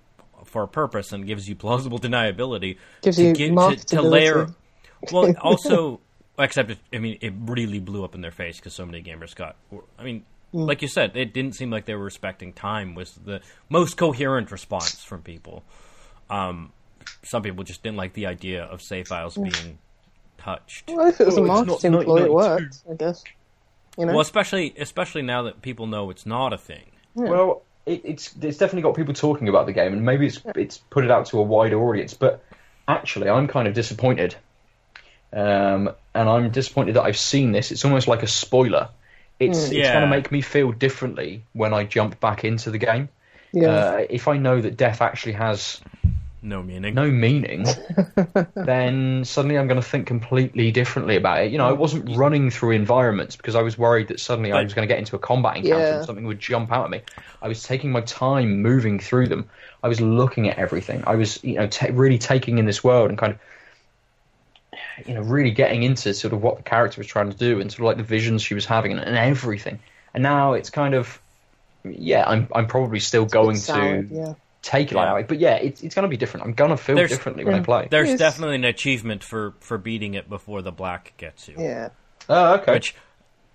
[0.46, 4.48] for a purpose and gives you plausible deniability Gives to you give- to, to layer.
[5.12, 6.02] Well, also,
[6.38, 9.36] except it, I mean, it really blew up in their face because so many gamers
[9.36, 9.56] got.
[9.98, 10.68] I mean, Mm.
[10.68, 12.96] like you said, it didn't seem like they were respecting time.
[12.96, 15.64] Was the most coherent response from people.
[16.30, 16.72] Um,
[17.24, 19.78] some people just didn't like the idea of save files being
[20.38, 20.90] touched.
[20.90, 23.24] well, if it was a Well, it's marketing not- ploy, it worked, I guess.
[23.98, 24.14] You know?
[24.14, 26.92] Well, especially especially now that people know it's not a thing.
[27.16, 30.78] Well, it, it's it's definitely got people talking about the game, and maybe it's it's
[30.78, 32.14] put it out to a wider audience.
[32.14, 32.44] But
[32.88, 34.36] actually, I'm kind of disappointed,
[35.34, 37.72] um, and I'm disappointed that I've seen this.
[37.72, 38.90] It's almost like a spoiler.
[39.40, 39.94] It's it's Yeah.
[39.94, 43.10] going to make me feel differently when I jump back into the game.
[43.54, 43.70] yeah.
[43.70, 45.82] Uh, if I know that death actually has
[46.42, 46.94] No meaning.
[46.94, 47.66] no meaning,
[48.56, 51.52] then suddenly I'm going to think completely differently about it.
[51.52, 54.74] You know, I wasn't running through environments because I was worried that suddenly I was
[54.74, 55.96] going to get into a combat encounter Yeah.
[55.98, 57.02] and something would jump out at me.
[57.42, 59.50] I was taking my time moving through them.
[59.84, 61.04] I was looking at everything.
[61.06, 63.40] I was, you know, ta really taking in this world and kind of,
[65.06, 67.72] you know, really getting into sort of what the character was trying to do and
[67.72, 69.80] sort of like the visions she was having and, and everything.
[70.14, 71.20] And now it's kind of,
[71.84, 74.34] yeah, I'm I'm probably still going Sour, to yeah.
[74.62, 75.14] take it like Yeah.
[75.20, 75.28] that.
[75.28, 76.46] But yeah, it's, it's going to be different.
[76.46, 77.88] I'm going to feel There's- differently when I play.
[77.92, 78.20] There's Yes.
[78.20, 81.56] definitely an achievement for for beating it before the black gets you.
[81.60, 81.90] Yeah.
[82.30, 82.72] Oh, okay.
[82.74, 82.96] Which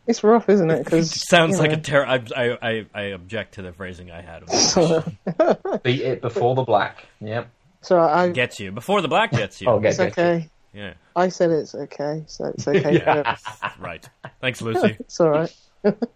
[0.06, 0.84] It's rough, isn't it?
[0.84, 2.06] Because sounds like a terror.
[2.06, 4.44] I, I I I object to the phrasing I had.
[5.82, 7.06] Beat it before the black.
[7.20, 7.48] Yep.
[7.82, 9.68] So I, gets you before the black gets you.
[9.68, 10.48] Oh, get it's okay.
[10.72, 12.94] Yeah, I said it's okay, so it's okay.
[13.06, 13.36] yeah,
[13.78, 14.08] right.
[14.40, 14.96] Thanks, Lucy.
[15.00, 15.52] It's all right.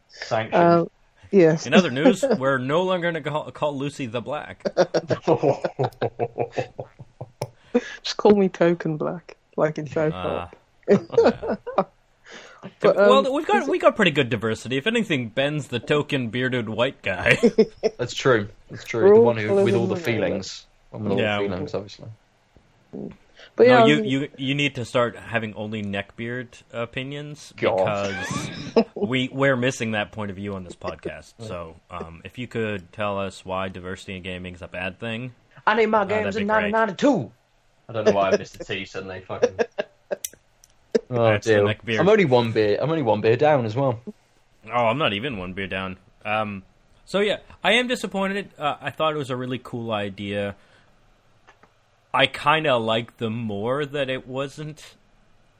[0.08, 0.54] Sanctions.
[0.54, 0.90] Um,
[1.30, 1.66] yes.
[1.66, 4.62] In other news, we're no longer going to call, call Lucy the Black.
[8.02, 10.12] Just call me Token Black, like in South.
[10.12, 10.54] Park.
[12.80, 14.76] But, um, well, we've got we got pretty good diversity.
[14.78, 17.38] If anything, Ben's the token bearded white guy.
[17.98, 18.48] That's true.
[18.70, 19.08] That's true.
[19.08, 20.64] We're the one who with all the the feelings.
[20.90, 21.38] One with all Yeah.
[21.38, 22.08] the feelings, obviously.
[23.56, 27.52] But yeah, no, I you, mean, you you need to start having only neckbeard opinions
[27.56, 28.10] God.
[28.10, 31.34] because we we're missing that point of view on this podcast.
[31.38, 35.34] So, um, if you could tell us why diversity in gaming is a bad thing,
[35.66, 36.74] I need my that'd be great.
[36.74, 39.20] I don't know why I missed the T suddenly.
[39.20, 39.58] Fucking.
[41.10, 41.66] Oh That's dear.
[42.00, 42.78] I'm only one beer.
[42.80, 44.00] I'm only one beer down as well.
[44.72, 45.98] Oh, I'm not even one beer down.
[46.24, 46.62] Um,
[47.04, 48.50] so yeah, I am disappointed.
[48.58, 50.56] Uh, I thought it was a really cool idea.
[52.14, 54.94] I kind of like them more that it wasn't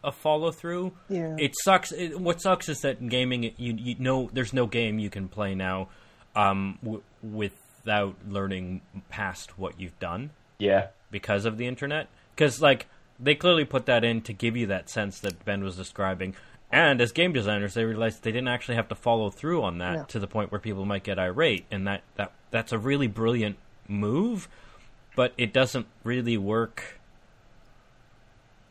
[0.02, 0.92] a follow through.
[1.08, 1.34] Yeah.
[1.38, 1.90] It sucks.
[1.92, 5.28] It, what sucks is that in gaming, you you know, there's no game you can
[5.28, 5.88] play now,
[6.36, 10.88] um, w- without learning past what you've done Yeah.
[11.10, 12.08] because of the internet.
[12.34, 12.86] Because like
[13.18, 16.34] they clearly put that in to give you that sense that Ben was describing.
[16.72, 19.94] And as game designers, they realized they didn't actually have to follow through on that
[19.94, 20.02] Yeah.
[20.04, 23.56] to the point where people might get irate, and that, that that's a really brilliant
[23.88, 24.48] move.
[25.16, 26.98] But it doesn't really work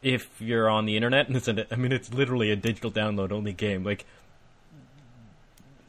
[0.01, 1.27] if you're on the internet.
[1.27, 3.83] And it's a, I mean, it's literally a digital download only game.
[3.83, 4.05] Like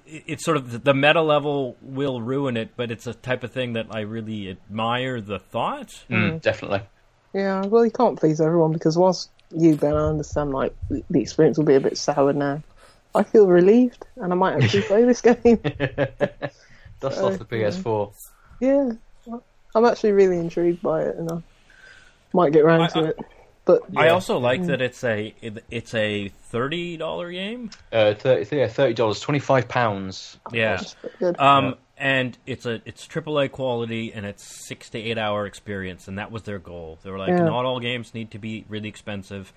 [0.07, 3.53] it- it's sort of the meta level will ruin it, but it's a type of
[3.53, 6.05] thing that I really admire the thought.
[6.11, 6.83] Mm, definitely.
[7.33, 10.75] Yeah, well, you can't please everyone because whilst you, Ben, I understand like
[11.11, 12.63] the experience will be a bit sour now.
[13.17, 15.59] I feel relieved, and I might actually play this game.
[17.01, 18.13] Dust Uh, off the PS4.
[18.61, 18.93] yeah,
[19.75, 21.43] I'm actually really intrigued by it, and I
[22.33, 23.19] might get round I- to I- it.
[23.67, 27.71] But I also like that it's a it- it's a thirty dollar game.
[27.91, 30.39] Uh, 30, yeah, thirty dollars, twenty five pounds.
[30.53, 31.41] Yeah, it's pretty good.
[31.41, 36.19] um, and it's a it's AAA quality and it's six to eight hour experience, and
[36.19, 36.99] that was their goal.
[37.03, 37.39] They were like, Yeah.
[37.45, 39.51] not all games need to be really expensive.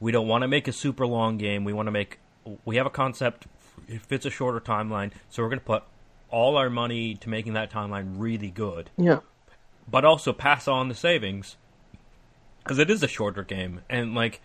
[0.00, 1.62] We don't want to make a super long game.
[1.64, 2.18] We want to make
[2.64, 3.46] we have a concept.
[3.86, 5.84] It fits a shorter timeline, so we're going to put
[6.30, 8.90] all our money to making that timeline really good.
[8.96, 9.20] yeah,
[9.90, 11.56] but also pass on the savings
[12.62, 14.40] because it is a shorter game and like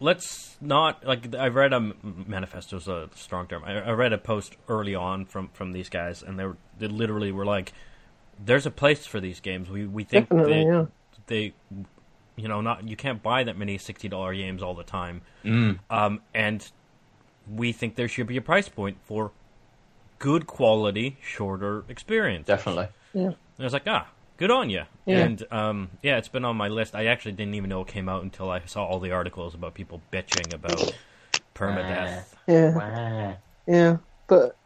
[0.00, 2.26] let's not like i read a manifesto
[2.76, 6.22] manifesto's a strong term I, I read a post early on from from these guys
[6.22, 7.72] and they were they literally were like
[8.44, 10.84] there's a place for these games we we think definitely, they, yeah.
[11.26, 11.52] they
[12.36, 15.78] you know not you can't buy that many $60 games all the time Mm.
[15.90, 16.70] um and
[17.52, 19.32] we think there should be a price point for
[20.20, 22.88] good quality shorter experience Definitely.
[23.14, 23.22] Yeah.
[23.28, 24.06] and I was like, ah,
[24.38, 24.84] good on you.
[25.04, 25.18] Yeah.
[25.18, 26.94] And um, yeah, it's been on my list.
[26.94, 29.74] I actually didn't even know it came out until I saw all the articles about
[29.74, 30.94] people bitching about
[31.54, 32.24] permadeath.
[32.46, 33.36] Yeah, Wow.
[33.66, 33.96] yeah,
[34.26, 34.56] but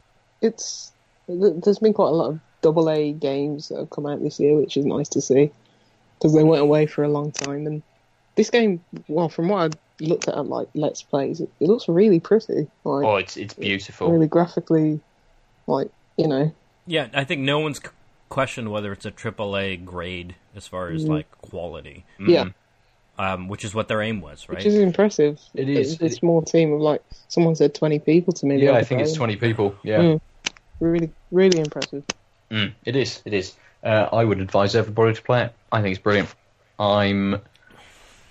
[0.40, 0.92] it's
[1.28, 4.54] there's been quite a lot of double A games that have come out this year,
[4.56, 5.50] which is nice to see
[6.18, 7.66] because they went away for a long time.
[7.66, 7.82] And
[8.36, 12.20] this game, well, from what I looked at, like Let's Plays, it, it looks really
[12.20, 14.10] pretty, like Oh, it's it's beautiful.
[14.12, 15.00] really graphically,
[15.66, 16.52] like you know,
[16.86, 17.80] Yeah, I think no one's
[18.32, 22.48] c- questioned whether it's a AAA grade as far as like quality, yeah,
[23.18, 24.56] um, which is what their aim was, right?
[24.58, 25.40] which is impressive.
[25.54, 25.94] It is.
[25.94, 28.62] It's a small team of like someone said twenty people to me.
[28.64, 29.74] Yeah, I think it's twenty people.
[29.82, 30.20] Yeah, Mm.
[30.80, 32.04] Really, really impressive.
[32.50, 33.22] Mm, it is.
[33.24, 33.54] It is.
[33.84, 35.52] Uh, I would advise everybody to play it.
[35.70, 36.28] I think it's brilliant.
[36.78, 37.40] I'm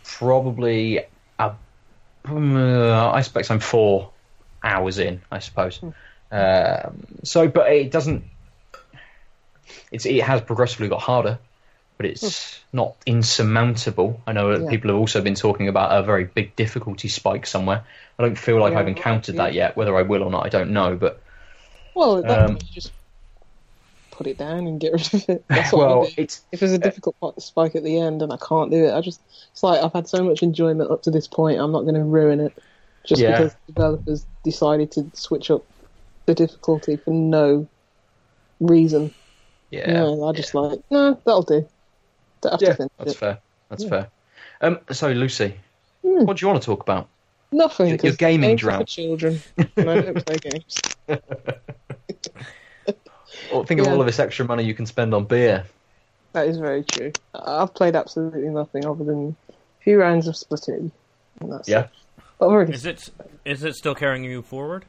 [0.04, 1.00] probably,
[1.40, 1.52] a,
[2.26, 4.12] uh, I suppose I'm four
[4.64, 5.22] hours in.
[5.32, 5.80] I suppose.
[6.32, 8.24] Um, so, but it doesn't.
[9.92, 11.38] It's it has progressively got harder,
[11.98, 14.20] but it's not insurmountable.
[14.26, 14.70] I know Yeah.
[14.70, 17.84] people have also been talking about a very big difficulty spike somewhere.
[18.18, 19.76] I don't feel like Yeah, I've encountered that yet.
[19.76, 20.96] Whether I will or not, I don't know.
[20.96, 21.22] But
[21.96, 22.92] Well, that Um, you just
[24.12, 25.46] put it down and get rid of it.
[25.48, 28.38] That's what well, it's if there's a difficult part spike at the end and I
[28.38, 31.28] can't do it, I just it's like I've had so much enjoyment up to this
[31.28, 31.60] point.
[31.60, 32.58] I'm not going to ruin it
[33.06, 33.32] just Yeah.
[33.32, 35.66] because developers decided to switch up
[36.28, 37.68] the difficulty for no
[38.60, 39.14] reason.
[39.72, 39.92] Yeah.
[39.92, 41.68] No, I just like no, that'll do.
[42.42, 43.18] Don't have Yeah, to finish that's it.
[43.18, 43.40] fair.
[43.70, 43.90] That's Yeah.
[43.90, 44.08] fair.
[44.62, 45.56] Um, so Lucy,
[46.04, 46.26] Hmm.
[46.26, 47.08] what do you want to talk about?
[47.52, 47.88] Nothing.
[47.88, 48.88] Your- your 'cause gaming games are for drought.
[48.88, 49.42] children.
[49.58, 50.82] and I don't play games.
[53.52, 55.66] Or think of all of this extra money you can spend on beer.
[56.34, 57.12] That is very true.
[57.34, 59.54] I- I've played absolutely nothing other than a
[59.84, 60.92] few rounds of Splatoon.
[61.66, 61.82] Yeah.
[61.82, 61.90] it.
[62.40, 63.10] Already Is it
[63.46, 64.84] is it still carrying you forward?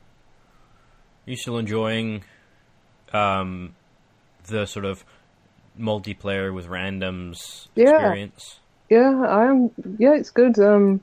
[1.26, 2.24] Are you still enjoying
[3.12, 3.74] um,
[4.46, 5.04] the sort of
[5.78, 7.90] multiplayer with randoms Yeah.
[7.90, 8.58] experience?
[8.90, 9.70] Yeah, I am.
[9.98, 10.58] Yeah, it's good.
[10.58, 11.00] Um,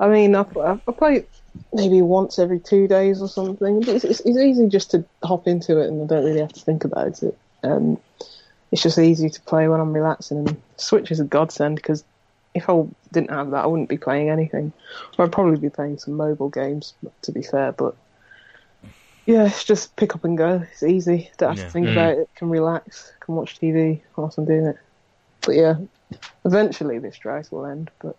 [0.00, 1.30] I mean, I, I, I play it
[1.72, 3.82] maybe once every two days or something.
[3.86, 6.60] It's, it's, it's easy just to hop into it, and I don't really have to
[6.60, 7.38] think about it.
[7.62, 7.98] Um,
[8.72, 12.02] it's just easy to play when I'm relaxing, and Switch is a godsend because
[12.54, 14.72] if I didn't have that, I wouldn't be playing anything.
[15.18, 17.72] I'd probably be playing some mobile games, to be fair.
[17.72, 17.94] But
[19.26, 20.64] yeah, it's just pick up and go.
[20.72, 21.30] It's easy.
[21.38, 21.64] Don't have Yeah.
[21.64, 21.92] to think Mm.
[21.92, 22.28] about it.
[22.36, 23.12] Can relax.
[23.20, 24.76] Can watch TV whilst I'm doing it.
[25.42, 25.76] But yeah,
[26.44, 27.90] eventually this drought will end.
[28.00, 28.16] But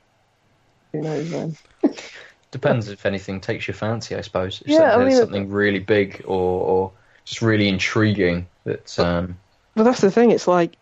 [0.92, 1.58] who knows when?
[2.52, 4.62] Depends if anything takes your fancy, I suppose.
[4.62, 6.92] If Yeah, something- I mean- something really big or, or
[7.26, 8.98] just really intriguing that.
[9.00, 9.38] Um,
[9.76, 10.32] But that's the thing.
[10.32, 10.76] It's like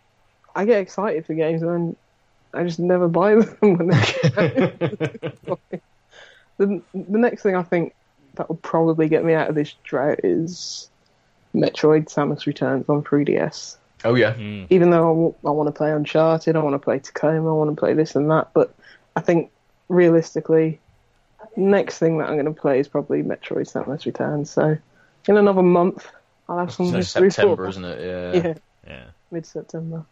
[0.56, 1.96] I get excited for games and then
[2.54, 3.98] I just never buy them when they
[6.58, 7.94] the, the next thing I think
[8.36, 10.90] that will probably get me out of this drought is
[11.54, 13.78] Metroid Samus Returns on 3DS.
[14.04, 14.34] Oh yeah.
[14.34, 14.66] Hmm.
[14.70, 17.80] Even though I want to play Uncharted, I want to play Tacoma, I want to
[17.80, 18.74] play this and that, but
[19.16, 19.52] I think
[19.90, 20.80] realistically,
[21.56, 24.50] next thing that I'm going to play is probably Metroid Samus Returns.
[24.50, 24.78] So
[25.28, 26.08] in another month,
[26.50, 28.00] I'll have some So history September, isn't it?
[28.02, 28.42] Yeah.
[28.42, 28.54] Yeah,
[28.88, 29.04] Yeah.
[29.32, 30.06] mid September.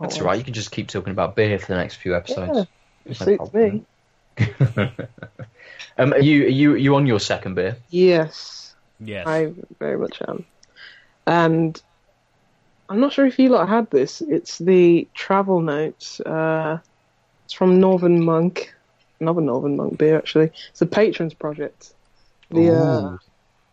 [0.00, 0.38] That's right.
[0.38, 2.52] You can just keep talking about beer for the next few episodes.
[2.54, 2.62] Yeah,
[3.12, 3.74] it No suits problem.
[3.74, 3.84] me.
[5.98, 7.78] Um, are you are you are you on your second beer?
[7.88, 9.26] Yes, Yes.
[9.26, 10.44] I very much am.
[11.26, 11.80] And
[12.90, 14.20] I'm not sure if you lot had this.
[14.20, 16.20] It's the travel notes.
[16.20, 16.80] Uh,
[17.46, 18.74] it's from Northern Monk,
[19.20, 20.50] another Northern Monk beer actually.
[20.68, 21.94] It's a patrons project.
[22.50, 23.18] The uh, Ooh.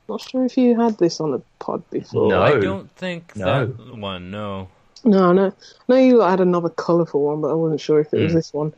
[0.08, 2.30] not sure if you had this on the pod before.
[2.30, 2.42] No.
[2.42, 3.66] I don't think No.
[3.66, 4.32] that one.
[4.32, 4.70] No.
[5.04, 5.52] No, no,
[5.90, 5.96] no.
[5.98, 8.36] You had another colourful one, but I wasn't sure if it was Mm.
[8.36, 8.74] this one.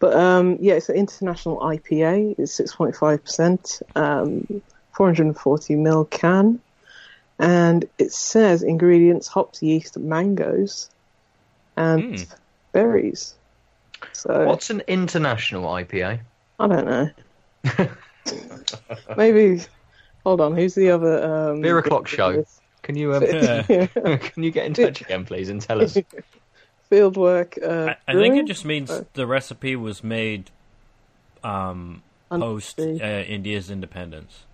[0.00, 2.36] But um, yeah, it's an international IPA.
[2.38, 4.46] It's six point five percent, um,
[4.92, 6.60] four hundred and forty ml can,
[7.38, 10.90] and it says ingredients: hops, yeast, mangoes,
[11.76, 12.34] and Mm.
[12.72, 13.34] berries.
[14.12, 16.20] So What's an international IPA?
[16.60, 17.10] I don't know.
[19.16, 19.62] Maybe.
[20.24, 20.54] Hold on.
[20.54, 21.50] Who's the other?
[21.50, 22.44] Um, Beer o'clock show.
[22.82, 23.86] Can you um, Yeah.
[24.18, 25.98] can you get in touch again, please, and tell us?
[26.90, 27.62] Fieldwork.
[27.62, 30.50] Uh, I, I think it just means Uh, the recipe was made
[31.44, 34.44] um, post uh, India's independence.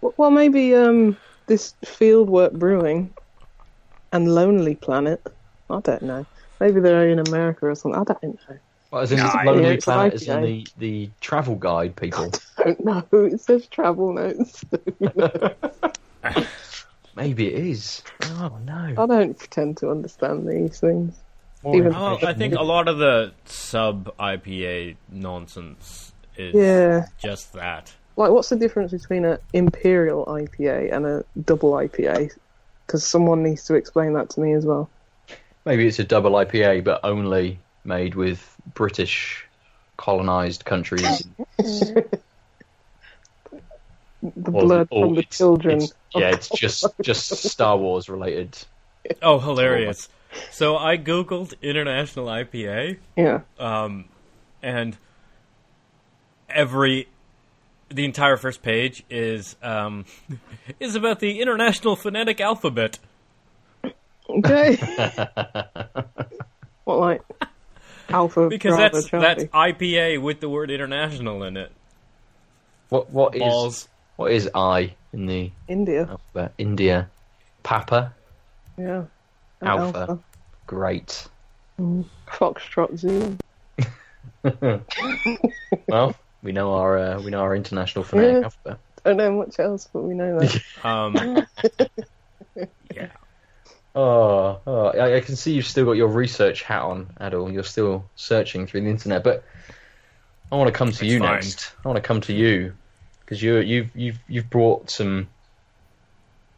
[0.00, 3.12] Well, maybe um, this Fieldwork Brewing
[4.12, 5.20] and Lonely Planet.
[5.70, 6.26] I don't know.
[6.60, 8.00] Maybe they're in America or something.
[8.00, 8.58] I don't know.
[8.90, 11.96] Well, as in No, Lonely yeah, it's an Planet, as in the, the travel guide
[12.04, 12.30] people.
[12.58, 13.02] I don't know.
[13.12, 14.64] It says travel notes.
[17.16, 18.02] Maybe it is.
[18.22, 18.94] Oh no.
[18.98, 21.14] I don't pretend to understand these things.
[21.64, 27.06] More even- Well, I think a lot of the sub IPA nonsense is Yeah.
[27.18, 27.92] just that.
[28.16, 32.30] Like, what's the difference between an Imperial IPA and a double IPA?
[32.86, 34.88] Because someone needs to explain that to me as well.
[35.64, 39.44] Maybe it's a double IPA, but only made with British
[39.96, 41.22] colonized countries.
[44.22, 45.76] The Or- blood or from the children.
[45.82, 48.56] it's- yeah, it's just just Star Wars related.
[49.20, 50.08] Oh, hilarious!
[50.50, 53.40] So I googled international IPA, Yeah.
[53.58, 54.06] um,
[54.62, 54.96] and
[56.48, 57.08] every
[57.88, 60.04] the entire first page is um,
[60.80, 62.98] is about the international phonetic alphabet.
[64.28, 64.76] Okay.
[66.84, 67.22] what, like
[68.08, 69.26] Alpha Because Bravo that's Charlie?
[69.26, 71.70] that's IPA with the word international in it.
[72.88, 73.88] What what is Balls.
[74.16, 76.08] what is I in the India.
[76.10, 76.52] alphabet?
[76.58, 77.08] India,
[77.62, 78.14] Papa,
[78.78, 79.04] Yeah.
[79.64, 80.20] And Alpha.
[80.66, 81.26] great.
[82.28, 83.36] Foxtrot Zulu.
[85.88, 88.44] Well, we know our uh, we know our international phonetic Yeah.
[88.44, 88.78] alphabet.
[89.04, 90.62] Don't know much else, but we know that.
[90.84, 91.46] Um,
[92.94, 93.12] yeah.
[93.94, 97.50] Oh, oh I, I can see you've still got your research hat on, Adel.
[97.50, 99.44] You're still searching through the internet, but
[100.50, 101.36] I want to come to you fine.
[101.36, 101.74] next.
[101.84, 102.74] I want to come to you
[103.20, 105.28] because you you've you've you've brought some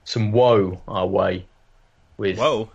[0.05, 1.47] some woe our way
[2.19, 2.71] with Whoa.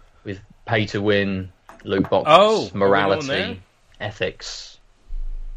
[0.72, 1.52] With pay to win,
[1.84, 3.62] loot box, Oh, are we going morality,
[4.00, 4.78] ethics,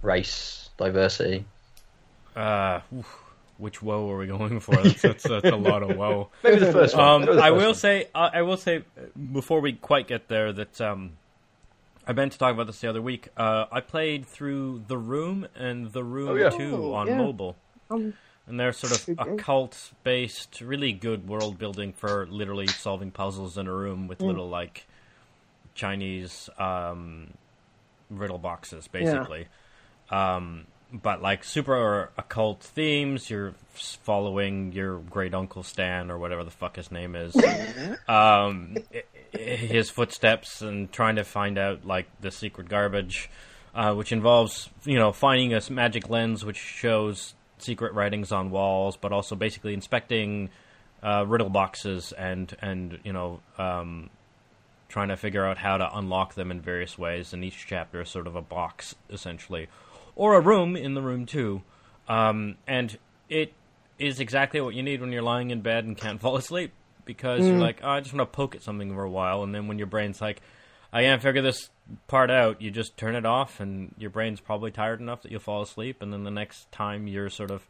[0.03, 1.45] race, diversity.
[2.37, 2.81] Uh,
[3.59, 4.75] which woe are we going for?
[4.83, 6.31] That's, that's, that's a lot of woe.
[6.43, 7.05] Maybe the first one.
[7.09, 7.75] Um, Maybe the I first will one.
[7.77, 8.83] say, uh, I will say,
[9.33, 11.13] before we quite get there, that um,
[12.07, 13.29] I meant to talk about this the other week.
[13.37, 16.51] Uh, I played through The Room and The Room Oh, yeah.
[16.51, 17.17] Two Oh, on yeah.
[17.19, 17.57] mobile,
[17.91, 18.15] Um,
[18.49, 19.17] and they're sort of game.
[19.39, 24.09] occult-based, really good world building for literally solving puzzles in a room Mm.
[24.09, 24.87] with little like
[25.75, 27.35] Chinese um,
[28.11, 29.49] riddle boxes, basically.
[30.11, 33.29] Um, but like super occult themes.
[33.29, 37.37] You're following your great uncle Stan or whatever the fuck his name is.
[38.09, 38.77] um,
[39.33, 43.29] his footsteps and trying to find out like the secret garbage,
[43.75, 48.97] uh, which involves you know finding a magic lens which shows secret writings on walls,
[48.97, 50.51] but also basically inspecting
[51.03, 54.11] uh, riddle boxes and and you know um,
[54.95, 57.33] trying to figure out how to unlock them in various ways.
[57.33, 59.67] And each chapter is sort of a box, essentially,
[60.15, 61.63] or a room in the room too.
[62.09, 62.97] Um, and
[63.29, 63.53] it
[63.99, 66.73] is exactly what you need when you're lying in bed and can't fall asleep
[67.05, 69.53] because you're like, oh, I just want to poke at something for a while, and
[69.53, 70.41] then when your brain's like,
[70.93, 71.69] I can't figure this
[72.07, 75.41] part out, you just turn it off, and your brain's probably tired enough that you'll
[75.41, 77.67] fall asleep, and then the next time you're sort of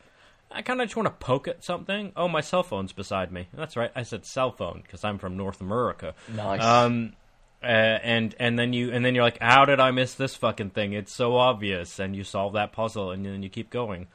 [0.55, 2.13] I kind of just want to poke at something.
[2.17, 3.49] Oh, my cell phone's beside me.
[3.53, 3.91] That's right.
[3.95, 6.15] I said cell phone because I'm from North America.
[6.35, 6.63] Nice.
[6.63, 7.15] Um,
[7.63, 10.71] uh, and and then you and then you're like, how did I miss this fucking
[10.71, 10.93] thing?
[10.93, 11.99] It's so obvious.
[11.99, 14.07] And you solve that puzzle, and then you keep going.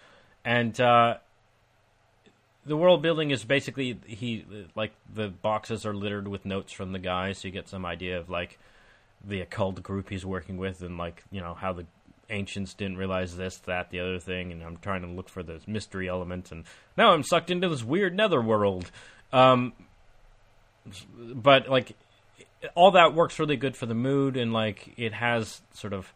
[0.45, 1.17] And uh,
[2.65, 6.99] the world building is basically he like the boxes are littered with notes from the
[6.99, 8.59] guy, so you get some idea of like
[9.25, 11.85] the occult group he's working with, and like you know how the
[12.29, 15.67] ancients didn't realize this, that, the other thing, and I'm trying to look for those
[15.67, 16.63] mystery elements, and
[16.97, 18.91] now I'm sucked into this weird nether world.
[19.33, 19.73] Um,
[21.17, 21.95] but like
[22.75, 26.11] all that works really good for the mood, and like it has sort of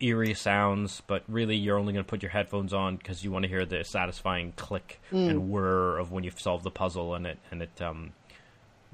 [0.00, 3.44] eerie sounds, but really you're only going to put your headphones on because you want
[3.44, 5.30] to hear the satisfying click Mm.
[5.30, 8.12] and whir of when you've solved the puzzle and it and it um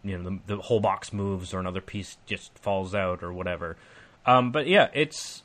[0.05, 3.77] you know the, the whole box moves or another piece just falls out or whatever.
[4.27, 5.43] Um, but yeah, it's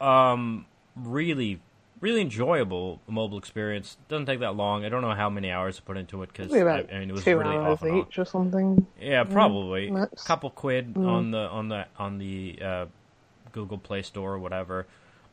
[0.00, 1.60] um really
[2.00, 3.96] really enjoyable mobile experience.
[4.08, 4.84] Doesn't take that long.
[4.84, 7.12] I don't know how many hours to put into it because I, I mean it
[7.12, 8.06] was two really hours off and on.
[8.16, 8.86] or something.
[9.00, 12.86] Yeah, probably a couple quid on the on the on the uh,
[13.52, 14.86] Google Play Store or whatever.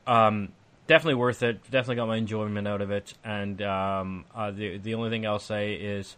[0.07, 0.49] Um,
[0.87, 1.63] definitely worth it.
[1.69, 3.13] Definitely got my enjoyment out of it.
[3.23, 6.15] And um, uh, the the only thing I'll say is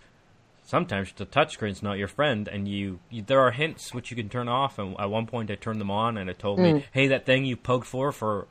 [0.67, 4.29] sometimes the touchscreen's not your friend, and you, you there are hints which you can
[4.29, 4.77] turn off.
[4.77, 7.45] And at one point, I turned them on, and it told me, "Hey, that thing
[7.45, 8.47] you poked for for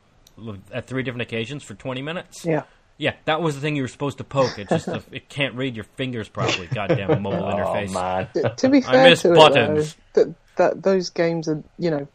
[0.73, 2.63] at three different occasions for twenty minutes." Yeah.
[2.99, 4.59] Yeah, that was the thing you were supposed to poke.
[4.59, 6.67] It just it can't read your fingers properly.
[6.67, 7.93] Goddamn mobile Oh interface.
[7.93, 9.91] man, To- to be fair miss to buttons.
[9.93, 12.09] it, though, that, that those games are you know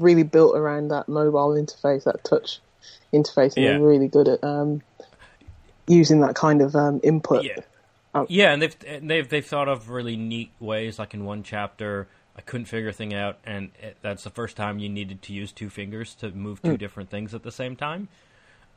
[0.00, 2.58] really built around that mobile interface, that touch
[3.12, 3.70] interface, and Yeah.
[3.72, 4.82] they're really good at um,
[5.86, 7.44] using that kind of um, input.
[7.44, 7.58] Yeah.
[8.16, 10.98] Um, yeah, and they've they've they've thought of really neat ways.
[10.98, 14.56] Like in one chapter, I couldn't figure a thing out, and it, that's the first
[14.56, 17.76] time you needed to use two fingers to move two different things at the same
[17.76, 18.08] time.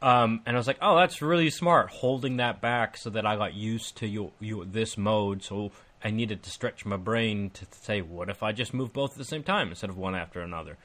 [0.02, 3.36] Um, and I was like, oh, that's really smart, holding that back so that I
[3.36, 5.44] got used to you, you this mode.
[5.44, 5.72] So
[6.02, 9.18] I needed to stretch my brain to say, what if I just move both at
[9.18, 10.78] the same time instead of one after another?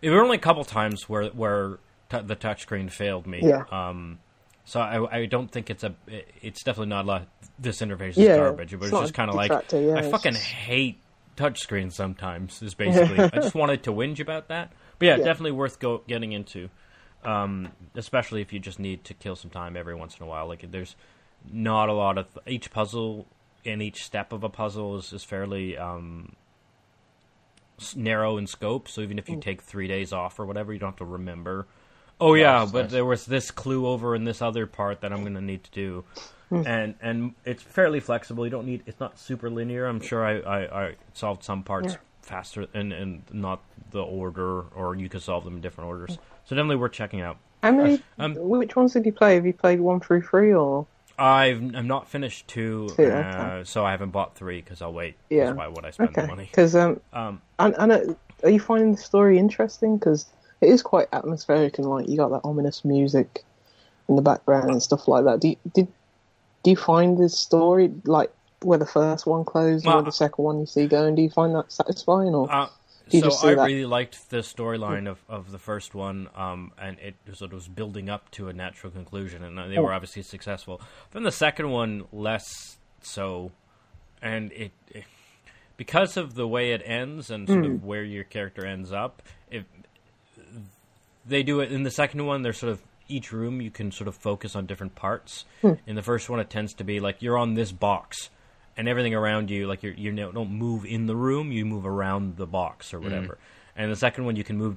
[0.00, 1.78] There were only a couple times where where
[2.10, 3.40] t- the touchscreen failed me.
[3.42, 3.64] Yeah.
[3.70, 4.18] Um,
[4.64, 5.94] so I, I don't think it's a.
[6.40, 7.26] It's definitely not like
[7.62, 10.32] this interface is Yeah, garbage, but it's it's just kind of like yeah, I fucking
[10.34, 10.98] just- hate
[11.36, 12.60] touchscreens sometimes.
[12.62, 14.72] Is basically I just wanted to whinge about that.
[14.98, 15.24] But yeah, Yeah.
[15.24, 16.68] definitely worth go getting into,
[17.24, 20.46] um, especially if you just need to kill some time every once in a while.
[20.46, 20.94] Like there's
[21.50, 23.26] not a lot of each puzzle
[23.64, 26.34] and each step of a puzzle is, is fairly um,
[27.80, 28.88] s- narrow in scope.
[28.88, 29.34] So even if Mm.
[29.36, 31.66] you take three days off or whatever, you don't have to remember.
[32.20, 32.90] Oh yeah, but nice.
[32.92, 35.70] there was this clue over in this other part that I'm going to need to
[35.72, 36.04] do,
[36.52, 36.66] Hmm.
[36.66, 38.44] and and it's fairly flexible.
[38.44, 39.86] You don't need it's not super linear.
[39.86, 41.98] I'm sure I I, I solved some parts Yeah.
[42.20, 46.18] faster and and not the order, or you could solve them in different orders.
[46.44, 47.38] So definitely worth checking out.
[47.62, 48.02] How many?
[48.18, 49.36] Um, which ones did you play?
[49.36, 50.86] Have you played one through three or?
[51.18, 53.06] I've I'm not finished two, Two, uh,
[53.60, 53.64] okay.
[53.64, 55.14] so I haven't bought three because I'll wait.
[55.30, 55.46] Yeah.
[55.46, 56.48] That's why would I spend the money?
[56.50, 59.98] because um, Um, I know, are you finding the story interesting?
[59.98, 60.26] Because
[60.60, 63.44] it is quite atmospheric and like you got that ominous music
[64.08, 65.44] in the background and stuff like that.
[65.44, 65.86] You, did
[66.62, 68.30] do you find this story like
[68.62, 71.14] where the first one closed Well, or the second one you see going?
[71.16, 72.50] Do you find that satisfying or?
[72.52, 72.68] Uh,
[73.10, 73.66] Do you so I that?
[73.66, 77.68] really liked the storyline of, of the first one, um, and it sort of was
[77.68, 79.96] building up to a natural conclusion, and they were Oh.
[79.96, 80.80] obviously successful.
[81.10, 83.50] Then the second one, less so,
[84.22, 85.04] and it, it
[85.76, 87.72] because of the way it ends and sort Hmm.
[87.72, 89.20] of where your character ends up.
[89.50, 89.64] It,
[91.26, 92.42] they do it in the second one.
[92.42, 92.82] They're sort of
[93.12, 95.44] each room you can sort of focus on different parts.
[95.60, 95.74] Hmm.
[95.86, 98.30] In the first one, it tends to be like you're on this box,
[98.76, 102.36] and everything around you, like you're, you don't move in the room, you move around
[102.36, 103.38] the box or whatever.
[103.76, 104.76] And the second one, you can move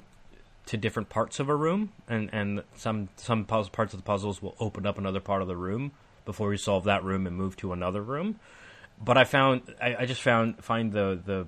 [0.67, 4.55] to different parts of a room, and and some some parts of the puzzles will
[4.59, 5.91] open up another part of the room
[6.25, 8.39] before you solve that room and move to another room.
[9.03, 11.47] But I found I, I just found find the the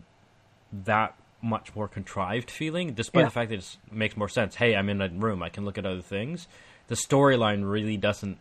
[0.86, 3.26] that much more contrived feeling, despite Yeah.
[3.26, 4.56] the fact that it makes more sense.
[4.56, 6.48] Hey, I'm in a room; I can look at other things.
[6.88, 8.38] The storyline really doesn't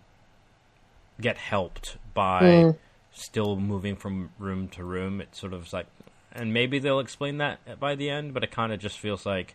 [1.21, 2.77] get helped by Mm.
[3.13, 5.21] still moving from room to room.
[5.21, 5.87] It sort of like,
[6.33, 9.55] and maybe they'll explain that by the end, but it kind of just feels like,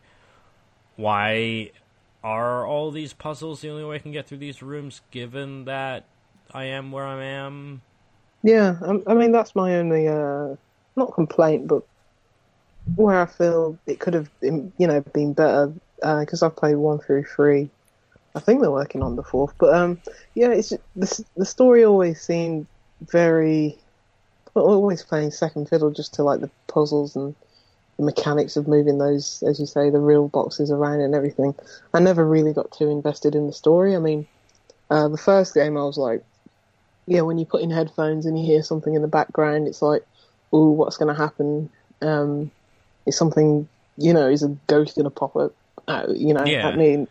[0.96, 1.72] why
[2.24, 6.06] are all these puzzles the only way I can get through these rooms, given that
[6.52, 7.82] I am where I am?
[8.44, 10.56] Yeah, I, I mean that's my only uh,
[10.96, 11.84] not complaint, but
[12.96, 15.72] where I feel it could have you know been better
[16.02, 17.70] because I've played one through three.
[18.36, 20.02] I think they're working on the fourth, but um,
[20.36, 22.68] yeah, it's the the story always seemed
[23.02, 23.78] very
[24.56, 27.36] always playing second fiddle just to like the puzzles and
[27.98, 31.54] the mechanics of moving those, as you say, the real boxes around and everything.
[31.94, 33.96] I never really got too invested in the story.
[33.96, 34.28] I mean,
[34.90, 36.24] uh, the first game I was like,
[37.08, 40.04] yeah, when you put in headphones and you hear something in the background, it's like,
[40.54, 41.70] ooh, what's going to happen?
[42.02, 42.52] Um,
[43.06, 43.68] is something,
[43.98, 45.54] you know, is a ghost going to pop up,
[45.88, 46.70] out, you know, Yeah.
[46.70, 46.94] at me?
[46.94, 47.08] And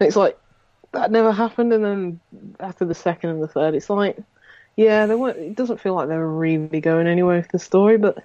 [0.00, 0.36] it's like,
[0.92, 1.72] that never happened.
[1.72, 2.20] And then
[2.60, 4.18] after the second and the third, it's like,
[4.76, 7.98] Yeah, they weren't, it doesn't feel like they were really going anywhere with the story,
[7.98, 8.22] but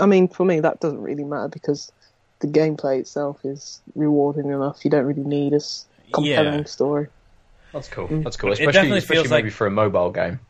[0.00, 1.92] I mean, for me, that doesn't really matter because
[2.40, 4.84] the gameplay itself is rewarding enough.
[4.84, 5.60] You don't really need a
[6.12, 6.64] compelling Yeah.
[6.64, 7.06] story.
[7.72, 8.08] That's cool.
[8.08, 8.24] Mm.
[8.24, 8.50] That's cool.
[8.50, 10.40] It Especially, definitely especially feels maybe like- for a mobile game.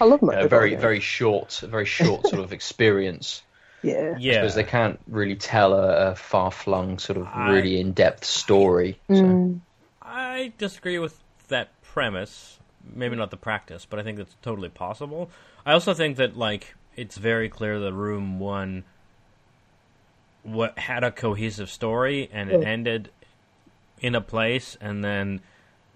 [0.00, 0.80] I love A mobile very, games.
[0.82, 3.42] very short, a very short sort of experience.
[3.82, 4.14] yeah.
[4.18, 8.98] Yeah, Because they can't really tell a, a far-flung, sort of I- really in-depth story.
[9.08, 9.14] So.
[9.14, 9.60] Mm,
[10.08, 12.58] I disagree with that premise.
[12.94, 15.30] Maybe not the practice, but I think that's totally possible.
[15.66, 18.84] I also think that like it's very clear that Room One
[20.42, 23.10] what had a cohesive story and it ended
[24.00, 25.40] in a place, and then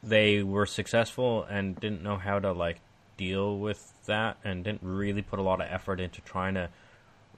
[0.02, 2.80] they were successful and didn't know how to like
[3.16, 6.68] deal with that, and didn't really put a lot of effort into trying to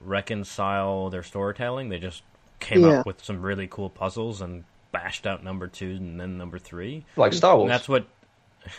[0.01, 1.89] reconcile their storytelling.
[1.89, 2.23] They just
[2.59, 2.99] came Yeah.
[2.99, 4.65] up with some really cool puzzles and
[5.03, 7.03] bashed out number two and then number three.
[7.17, 7.63] Like Star Wars.
[7.65, 8.05] And that's what.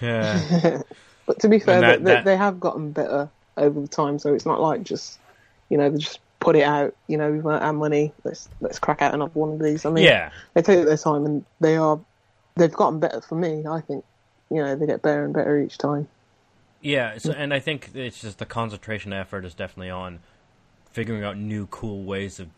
[0.01, 0.83] Yeah.
[1.27, 4.33] But to be fair, that- they, that- they have gotten better over the time, so
[4.33, 5.19] it's not like just,
[5.69, 6.95] you know, they just put it out.
[7.09, 8.13] You know, we've run out of money.
[8.23, 9.85] Let's let's crack out another one of these.
[9.85, 10.31] I mean, yeah.
[10.55, 11.99] they take their time and they are,
[12.55, 13.65] they've gotten better for me.
[13.69, 14.05] I think,
[14.51, 16.07] you know, they get better and better each time.
[16.81, 20.21] Yeah, so, and I think it's just the concentration effort is definitely on
[20.93, 22.51] figuring out new cool ways of i-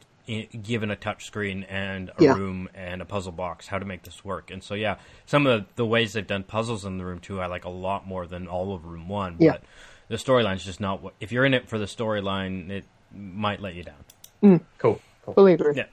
[0.63, 2.35] given a touch screen and a Yeah.
[2.35, 4.51] room and a puzzle box how to make this work.
[4.51, 7.41] And so yeah, some of the, the ways they've done puzzles in the room two
[7.41, 9.53] I like a lot more than all of room 1, Yeah.
[9.53, 9.63] but
[10.09, 13.75] the storyline's just not what if you're in it for the storyline it might let
[13.75, 14.61] you down.
[14.79, 15.01] cool.
[15.25, 15.35] cool.
[15.35, 15.75] Fully agree.
[15.77, 15.87] Yeah.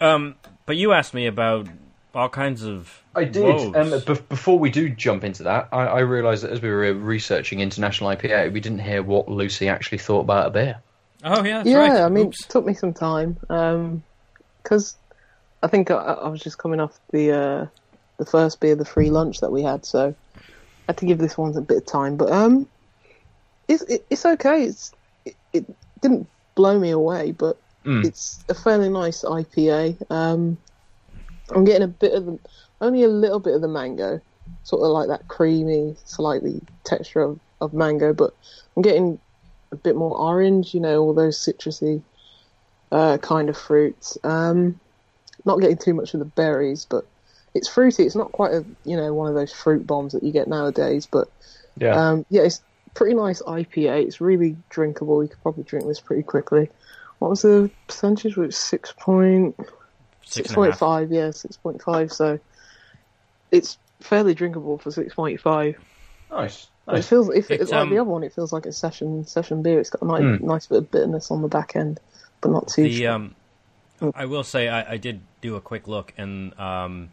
[0.00, 1.66] Um but you asked me about
[2.14, 3.42] all kinds of I did.
[3.44, 3.74] woes.
[3.74, 6.92] Um, be- before we do jump into that, I, I realised that as we were
[6.94, 10.78] researching International IPA, we didn't hear what Lucy actually thought about a beer.
[11.24, 12.02] Oh yeah, yeah, right.
[12.02, 12.44] I mean, Oops.
[12.44, 13.38] it took me some time
[14.62, 14.96] because
[15.62, 17.66] I think I, I was just coming off the uh,
[18.18, 20.44] the first beer, the free lunch that we had, so I
[20.88, 22.16] had to give this one a bit of time.
[22.16, 22.68] But um,
[23.68, 24.64] it's it, it's okay.
[24.64, 24.92] It's
[25.24, 25.66] it, it
[26.00, 28.04] didn't blow me away, but Mm.
[28.04, 30.10] it's a fairly nice IPA.
[30.10, 30.58] Um,
[31.54, 32.38] I'm getting a bit of the,
[32.80, 34.20] only a little bit of the mango,
[34.64, 38.36] sort of like that creamy, slightly texture of, of mango, but
[38.76, 39.20] I'm getting
[39.72, 42.02] a bit more orange, you know, all those citrusy
[42.92, 44.16] uh, kind of fruits.
[44.24, 44.80] Um,
[45.44, 47.04] not getting too much of the berries, but
[47.54, 48.04] it's fruity.
[48.04, 51.06] It's not quite a you know one of those fruit bombs that you get nowadays,
[51.06, 51.28] but
[51.80, 51.94] Yeah.
[52.10, 52.62] um, yeah, it's
[52.94, 54.04] pretty nice IPA.
[54.04, 55.22] It's really drinkable.
[55.22, 56.70] You could probably drink this pretty quickly.
[57.18, 58.36] What was the percentage?
[58.36, 59.56] Was six point
[60.22, 61.12] Six six and a point five?
[61.12, 62.12] Yeah, six point five.
[62.12, 62.38] So
[63.50, 65.76] it's fairly drinkable for six point five.
[66.30, 66.70] nice.
[66.88, 69.62] It feels if It's, like um, the other one, it feels like a session session
[69.62, 69.80] beer.
[69.80, 70.40] It's got a nice, Mm.
[70.42, 71.98] nice bit of bitterness on the back end,
[72.40, 72.84] but not too.
[72.84, 73.34] The um,
[74.14, 77.08] I will say I, I did do a quick look, and um,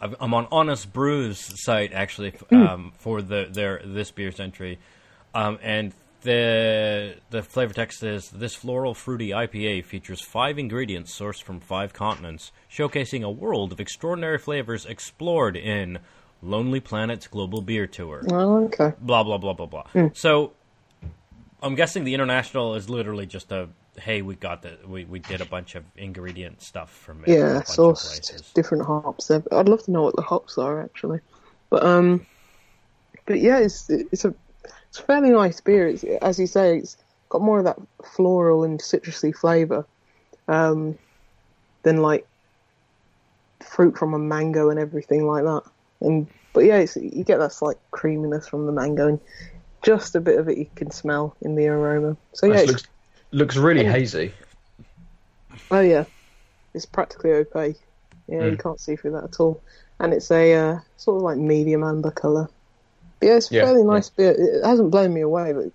[0.00, 4.78] I'm on Honest Brews site actually um, for the their this beer's entry,
[5.34, 5.92] um, and
[6.22, 11.92] the the flavor text is this floral fruity IPA features five ingredients sourced from five
[11.92, 15.98] continents, showcasing a world of extraordinary flavors explored in
[16.44, 18.92] Lonely Planet's global beer tour Oh, okay.
[19.00, 19.84] blah blah blah blah blah.
[20.12, 20.52] So
[21.62, 25.40] I'm guessing the international is literally just a hey, we got the we, we did
[25.40, 27.30] a bunch of ingredient stuff from it.
[27.30, 27.62] Yeah,
[28.54, 29.28] different hops.
[29.28, 29.42] There.
[29.52, 31.20] I'd love to know what the hops are actually,
[31.70, 32.26] but um,
[33.26, 34.34] but yeah, it's it's a
[34.88, 35.88] it's a fairly nice beer.
[35.88, 36.96] It's, as you say, it's
[37.28, 39.86] got more of that floral and citrusy flavour,
[40.48, 40.98] um,
[41.82, 42.26] than like
[43.62, 45.62] fruit from a mango and everything like that.
[46.04, 49.20] And but yeah, it's, you get that slight creaminess from the mango and
[49.82, 52.16] just a bit of it you can smell in the aroma.
[52.32, 52.84] So yeah, looks
[53.32, 54.32] looks really and- hazy.
[55.70, 56.04] Oh yeah,
[56.74, 57.78] it's practically opaque.
[58.26, 58.62] Yeah, you Mm.
[58.62, 59.60] can't see through that at all,
[60.00, 62.48] and it's a uh, sort of like medium amber color.
[63.20, 63.86] But yeah, it's a Yeah, fairly yeah.
[63.86, 64.30] nice beer.
[64.36, 65.66] It hasn't blown me away, but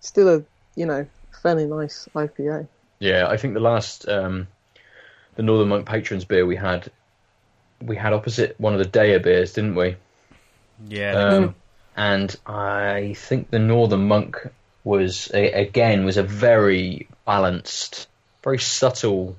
[0.00, 0.42] still a
[0.74, 1.06] you know
[1.42, 2.68] fairly nice IPA.
[2.98, 4.46] Yeah, I think the last um,
[5.36, 6.90] the Northern Monk Patrons beer we had,
[7.80, 9.96] we had opposite one of the DEYA beers, didn't we?
[10.88, 11.54] Yeah, I think Um,
[11.96, 14.36] and I think the Northern Monk
[14.84, 18.08] was a, again was a very balanced,
[18.44, 19.36] very subtle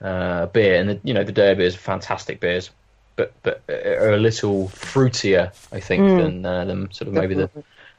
[0.00, 2.70] uh, beer, and the, you know the DEYA beers are fantastic beers,
[3.16, 6.16] but but are a little fruitier, I think, Mm.
[6.16, 7.50] than uh, than sort of maybe the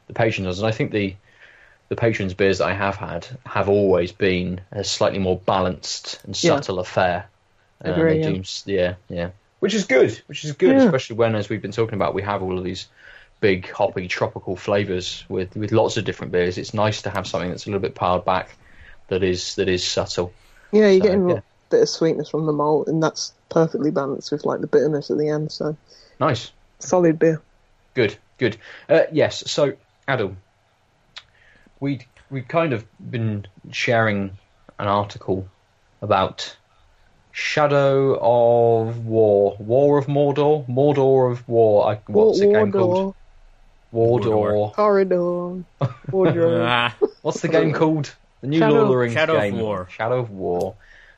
[0.06, 0.58] the patrons does.
[0.58, 1.14] And I think the
[1.88, 6.34] the patrons beers that I have had have always been a slightly more balanced and
[6.42, 6.56] Yeah.
[6.56, 7.26] subtle affair.
[7.84, 8.30] Uh, Agree, yeah.
[8.32, 9.30] do yeah, yeah.
[9.64, 10.20] Which is good.
[10.26, 10.84] Which is good, Yeah.
[10.84, 12.86] especially when, as we've been talking about, we have all of these
[13.40, 16.58] big hoppy tropical flavors with with lots of different beers.
[16.58, 18.56] It's nice to have something that's a little bit piled back
[19.08, 20.34] that is that is subtle.
[20.70, 21.36] Yeah, you're So, getting yeah.
[21.36, 25.10] a bit of sweetness from the malt, and that's perfectly balanced with like the bitterness
[25.10, 25.50] at the end.
[25.50, 25.74] So
[26.20, 26.52] Nice.
[26.80, 27.40] solid beer.
[27.94, 28.58] Good, good.
[28.86, 29.50] Uh, yes.
[29.50, 29.72] So,
[30.06, 30.36] Adel,
[31.80, 34.36] we we've kind of been sharing
[34.78, 35.48] an article
[36.02, 36.54] about
[37.36, 41.90] Shadow of War, War of Mordor, Mordor of War.
[41.90, 43.16] I, what's the game called?
[43.92, 44.72] Wardor.
[44.72, 45.64] Corridor.
[46.12, 46.60] Wardrobe.
[46.64, 48.14] Ah, What's the game called?
[48.40, 49.54] The new Shadow- Lord of the Rings Shadow of.
[49.54, 49.88] War.
[49.90, 50.74] Shadow of War.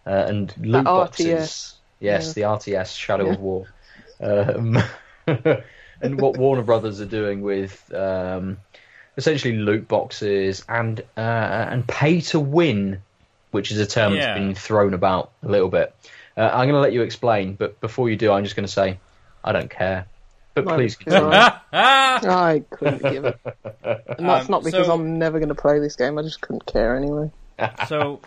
[0.07, 1.27] Uh, and loot boxes.
[1.27, 1.75] RTS.
[2.01, 3.67] Yes, the RTS Shadow of War.
[4.19, 4.79] Um,
[5.27, 8.57] and what Warner Brothers are doing with um,
[9.19, 13.03] essentially loot boxes and uh, and pay to win,
[13.51, 14.27] which is a term Yeah.
[14.27, 15.95] that's been thrown about a little bit.
[16.37, 18.73] Uh, I'm going to let you explain, but before you do, I'm just going to
[18.73, 18.99] say
[19.45, 20.07] I don't care.
[20.55, 21.29] But No, please continue.
[21.29, 21.61] right.
[21.73, 23.39] I couldn't give it.
[24.19, 26.19] And that's Um, not because so- I'm never going to play this game.
[26.19, 27.31] I just couldn't care anyway.
[27.89, 28.21] so,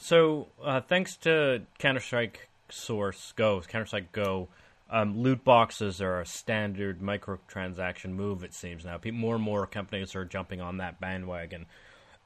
[0.00, 4.48] so uh, thanks to Counter Strike Source Go, Counter Strike Go,
[4.90, 8.44] um, loot boxes are a standard microtransaction move.
[8.44, 8.98] It seems now.
[9.12, 11.66] More and more companies are jumping on that bandwagon.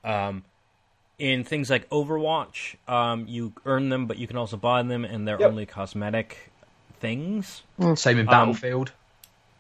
[0.05, 0.45] Um,
[1.19, 5.27] in things like Overwatch, um, you earn them, but you can also buy them, and
[5.27, 5.51] they're Yep.
[5.51, 6.51] only cosmetic
[7.01, 7.63] things.
[7.95, 8.93] Same in Battlefield.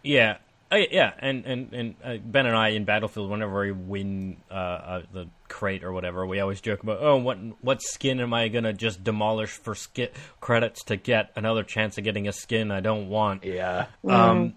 [0.03, 0.37] Yeah,
[0.71, 4.55] uh, yeah, and and and uh, Ben and I in Battlefield, whenever we win uh,
[4.55, 8.49] uh, the crate or whatever, we always joke about, oh, what what skin am I
[8.49, 12.81] gonna just demolish for ski- credits to get another chance of getting a skin I
[12.81, 13.45] don't want?
[13.45, 13.87] yeah.
[14.09, 14.55] Um,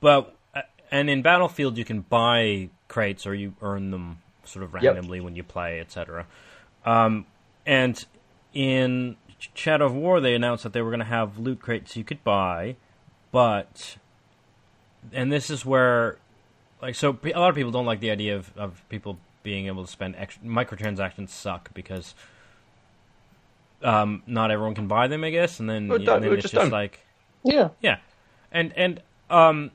[0.00, 4.18] but uh, and in Battlefield, you can buy crates or you earn them
[4.48, 4.82] sort of Yep.
[4.82, 6.26] randomly when you play, etc.
[6.84, 7.26] Um,
[7.66, 8.04] and
[8.54, 9.16] in
[9.54, 12.22] Shadow of War, they announced that they were going to have loot crates you could
[12.24, 12.76] buy,
[13.30, 13.96] but
[15.12, 16.18] and this is where
[16.82, 19.84] like so a lot of people don't like the idea of, of people being able
[19.84, 22.14] to spend extra microtransactions suck because
[23.82, 26.54] um, not everyone can buy them, I guess, and then, Well, and then it's just
[26.54, 27.00] just like
[27.44, 27.68] Yeah.
[27.80, 27.98] yeah,
[28.50, 29.70] and and um,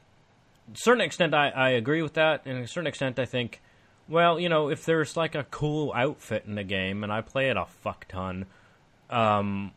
[0.74, 3.62] certain extent I, I agree with that, and to a certain extent I think,
[4.08, 7.50] well, you know, if there's like a cool outfit in the game, and I play
[7.50, 8.46] it a fuck ton,
[9.10, 9.72] um,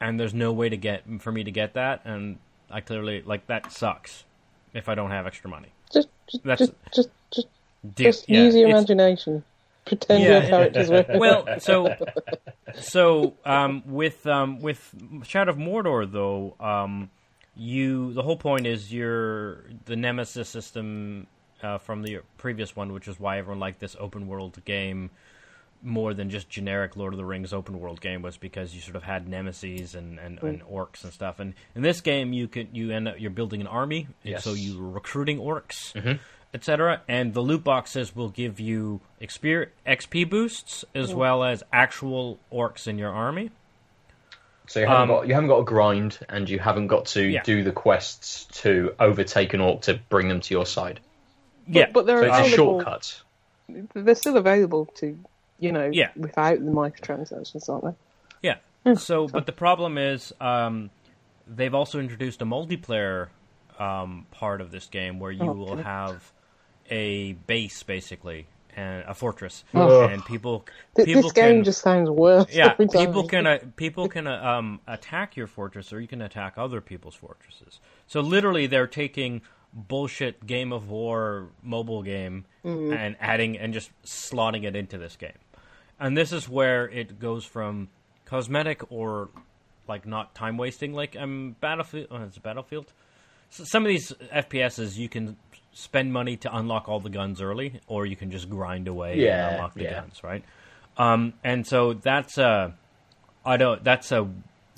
[0.00, 2.38] and there's no way to get for me to get that, and
[2.70, 4.24] I clearly like that sucks
[4.72, 5.68] if I don't have extra money.
[5.92, 7.48] Just, just, That's- just, just, just,
[7.96, 9.44] just yeah, use your imagination.
[9.84, 11.94] Pretend Yeah, your character's well, so
[12.74, 14.94] so um, with um, with
[15.24, 17.10] Shadow of Mordor though, um,
[17.56, 21.26] you the whole point is you're the Nemesis system
[21.62, 25.10] uh, from the previous one, which is why everyone liked this open world game
[25.84, 28.94] more than just generic Lord of the Rings open world game was because you sort
[28.94, 31.40] of had nemesis and, and, and orcs and stuff.
[31.40, 34.44] And in this game, you can you end up you're building an army, and Yes.
[34.44, 36.18] so you're recruiting orcs,
[36.54, 37.00] etc.
[37.08, 42.86] And the loot boxes will give you exper- XP boosts as well as actual orcs
[42.86, 43.50] in your army.
[44.68, 47.24] So you haven't Um, got you haven't got to grind, and you haven't got to
[47.26, 47.42] Yeah.
[47.42, 51.00] do the quests to overtake an orc to bring them to your side.
[51.66, 53.22] Yeah, but they're So it's a shortcut.
[53.94, 55.18] They're still available to,
[55.58, 56.10] you know, Yeah.
[56.16, 58.50] without the microtransactions, aren't they?
[58.84, 58.94] Yeah.
[58.94, 60.90] So, but the problem is, um,
[61.46, 63.28] they've also introduced a multiplayer
[63.78, 65.82] um, part of this game where you will Okay.
[65.82, 66.32] have
[66.90, 68.46] a base, basically,
[68.76, 70.10] and a fortress, Ugh.
[70.10, 70.64] and people
[70.96, 72.46] Th- people this game can just sounds worse.
[72.54, 76.54] yeah people can uh, people can uh, um, attack your fortress, or you can attack
[76.56, 77.80] other people's fortresses.
[78.06, 79.42] So literally, they're taking
[79.72, 85.32] bullshit Game of War mobile game and adding and just slotting it into this game.
[85.98, 87.88] And this is where it goes from
[88.24, 89.30] cosmetic or
[89.88, 92.08] like not time wasting, like um Battlefield.
[92.10, 92.92] Oh, it's Battlefield.
[93.50, 95.36] So some of these FPSs you can
[95.72, 99.46] spend money to unlock all the guns early, or you can just grind away Yeah,
[99.46, 100.00] and unlock the yeah.
[100.00, 100.44] guns, right?
[100.96, 102.74] Um, and so that's a,
[103.44, 103.82] I don't.
[103.82, 104.28] That's a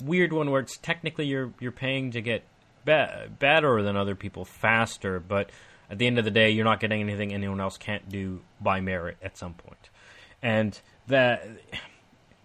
[0.03, 2.43] weird one where it's technically you're you're paying to get
[2.85, 5.49] be- better than other people faster, but
[5.89, 8.81] at the end of the day, you're not getting anything anyone else can't do by
[8.81, 9.89] merit at some point.
[10.41, 11.45] And that,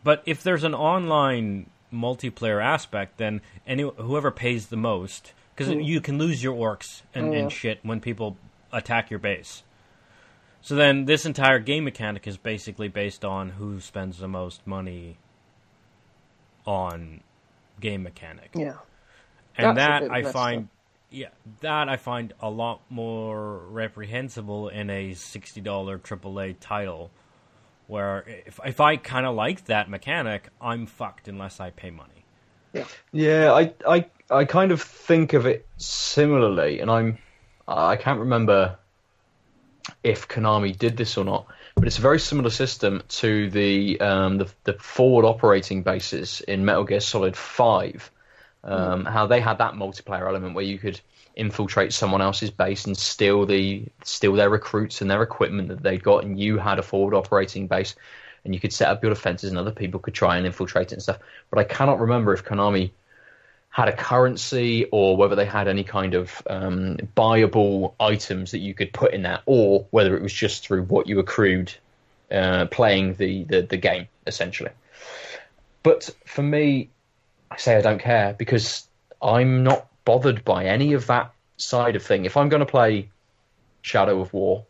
[0.04, 5.80] but if there's an online multiplayer aspect, then any whoever pays the most, because hmm.
[5.80, 8.36] you can lose your orcs and, oh, and shit when people
[8.72, 9.62] attack your base.
[10.62, 15.16] So then, this entire game mechanic is basically based on who spends the most money
[16.66, 17.22] on
[17.80, 18.74] game mechanic, Yeah.
[19.68, 20.68] And That's that I find, up.
[21.10, 21.28] yeah,
[21.60, 27.10] that I find a lot more reprehensible in a sixty dollar AAA title,
[27.86, 32.24] where if if I kind of like that mechanic, I'm fucked unless I pay money.
[33.12, 37.18] Yeah, I, I, I kind of think of it similarly, and I'm,
[37.66, 38.78] I can't remember
[40.04, 44.38] if Konami did this or not, but it's a very similar system to the um,
[44.38, 48.10] the, the forward operating bases in Metal Gear Solid Five.
[48.62, 51.00] Um, How they had that multiplayer element where you could
[51.34, 56.02] infiltrate someone else's base and steal the steal their recruits and their equipment that they'd
[56.02, 57.94] got, and you had a forward operating base,
[58.44, 60.92] and you could set up your defenses, and other people could try and infiltrate it
[60.92, 61.18] and stuff.
[61.48, 62.90] But I cannot remember if Konami
[63.70, 68.74] had a currency or whether they had any kind of um, buyable items that you
[68.74, 71.72] could put in there, or whether it was just through what you accrued
[72.32, 74.70] uh, playing the, the, the game, essentially.
[75.82, 76.90] But for me,
[77.50, 78.86] I say I don't care because
[79.20, 82.24] I'm not bothered by any of that side of thing.
[82.24, 83.08] If I'm going to play
[83.82, 84.64] Shadow of War,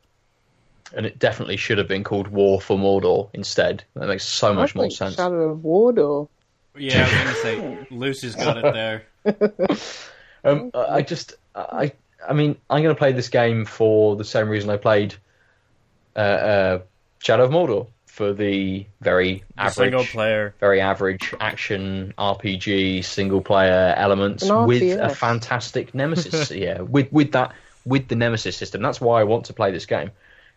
[0.95, 4.75] and it definitely should have been called War for Mordor instead, that makes so much
[4.75, 5.15] more sense.
[5.15, 6.29] Shadow of Mordor.
[6.77, 9.05] Yeah, I was gonna say Lucy's got it there.
[10.43, 11.93] Um, I I just, I,
[12.27, 15.15] I mean, I'm going to play this game for the same reason I played
[16.17, 16.79] uh, uh,
[17.19, 20.55] Shadow of Mordor for the very The average, single player.
[20.61, 26.51] very average action RPG single player elements An with a fantastic nemesis.
[26.51, 27.55] yeah, with with that
[27.85, 28.83] with the nemesis system.
[28.83, 30.11] That's why I want to play this game.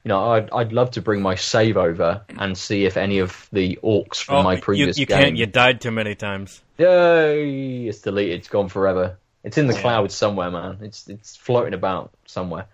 [0.03, 3.47] You know, I'd I'd love to bring my save over and see if any of
[3.53, 5.21] the orcs from Oh, my previous you game.
[5.21, 5.37] can't.
[5.37, 6.61] You died too many times.
[6.77, 7.87] Yay!
[7.87, 8.39] It's deleted.
[8.39, 9.17] It's gone forever.
[9.43, 9.81] It's in the Yeah.
[9.81, 10.79] clouds somewhere, man.
[10.81, 12.65] It's it's floating about somewhere.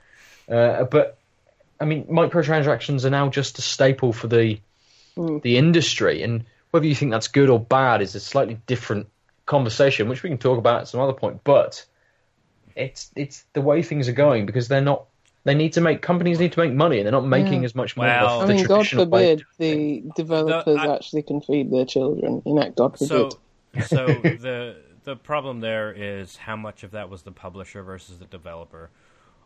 [0.50, 1.18] Uh, but
[1.80, 4.60] I mean, microtransactions are now just a staple for the
[5.20, 5.42] Mm.
[5.42, 9.08] the industry, and whether you think that's good or bad is a slightly different
[9.46, 11.44] conversation, which we can talk about at some other point.
[11.44, 11.86] But
[12.76, 15.06] it's it's the way things are going because they're not.
[15.46, 17.66] They need to make companies need to make money, and they're not making Yeah.
[17.66, 18.10] as much money.
[18.12, 21.42] Well- off I mean, God traditional way of forbid doing the developers I- actually can
[21.42, 22.42] feed their children.
[22.46, 23.30] In know, God So,
[23.74, 23.88] forbid.
[23.88, 28.26] so the the problem there is how much of that was the publisher versus the
[28.26, 28.90] developer.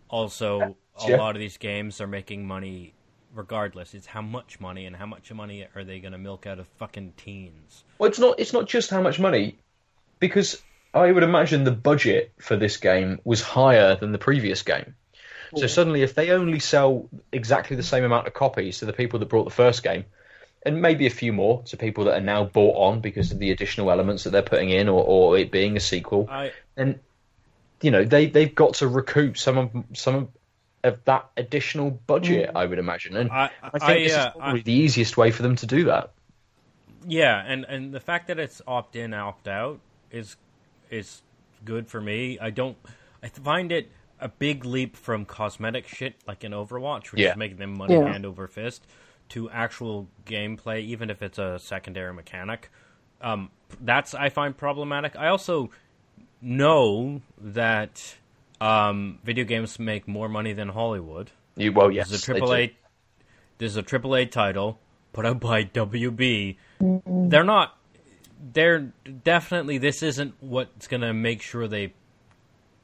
[0.09, 0.75] Also, a
[1.09, 1.17] Yeah.
[1.17, 2.93] lot of these games are making money
[3.33, 3.93] regardless.
[3.93, 6.67] It's how much money and how much money are they going to milk out of
[6.79, 7.83] fucking teens?
[7.97, 8.39] Well, it's not.
[8.39, 9.57] It's not just how much money,
[10.19, 10.61] because
[10.93, 14.95] I would imagine the budget for this game was higher than the previous game.
[15.55, 19.19] So suddenly, if they only sell exactly the same amount of copies to the people
[19.19, 20.05] that brought the first game,
[20.65, 23.51] and maybe a few more to people that are now bought on because of the
[23.51, 26.99] additional elements that they're putting in, or, or it being a sequel, I then
[27.81, 30.29] you know they they've got to recoup some of some
[30.83, 32.51] of, of that additional budget.
[32.55, 35.31] I would imagine, and I- I think I, this uh, is probably the easiest way
[35.31, 36.11] for them to do that.
[37.05, 39.79] Yeah, and and the fact that it's opt in, opt out
[40.11, 40.37] is
[40.89, 41.21] is
[41.65, 42.39] good for me.
[42.39, 42.77] I don't.
[43.21, 47.31] I find it a big leap from cosmetic shit like in Overwatch, which Yeah.
[47.31, 48.11] is making them money Yeah.
[48.11, 48.85] hand over fist,
[49.29, 52.69] to actual gameplay, even if it's a secondary mechanic.
[53.21, 53.49] Um,
[53.81, 55.15] that's I find problematic.
[55.17, 55.71] I also
[56.41, 58.15] know that
[58.63, 61.31] um, video games make more money than Hollywood.
[61.57, 62.77] You, well, yes, This is a they triple A.
[63.57, 64.79] This is a triple A title
[65.11, 66.55] put out by WB.
[66.79, 67.77] They're not.
[68.53, 68.93] They're
[69.23, 69.79] definitely.
[69.79, 71.93] This isn't what's gonna make sure they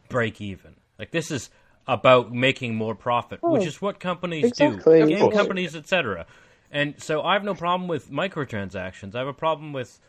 [0.10, 0.76] break even.
[0.98, 1.50] Like this is
[1.88, 6.26] about making more profit, which Oh, is what companies exactly, do, game companies, etc.
[6.72, 9.16] And so I have no problem with microtransactions.
[9.16, 10.00] I have a problem with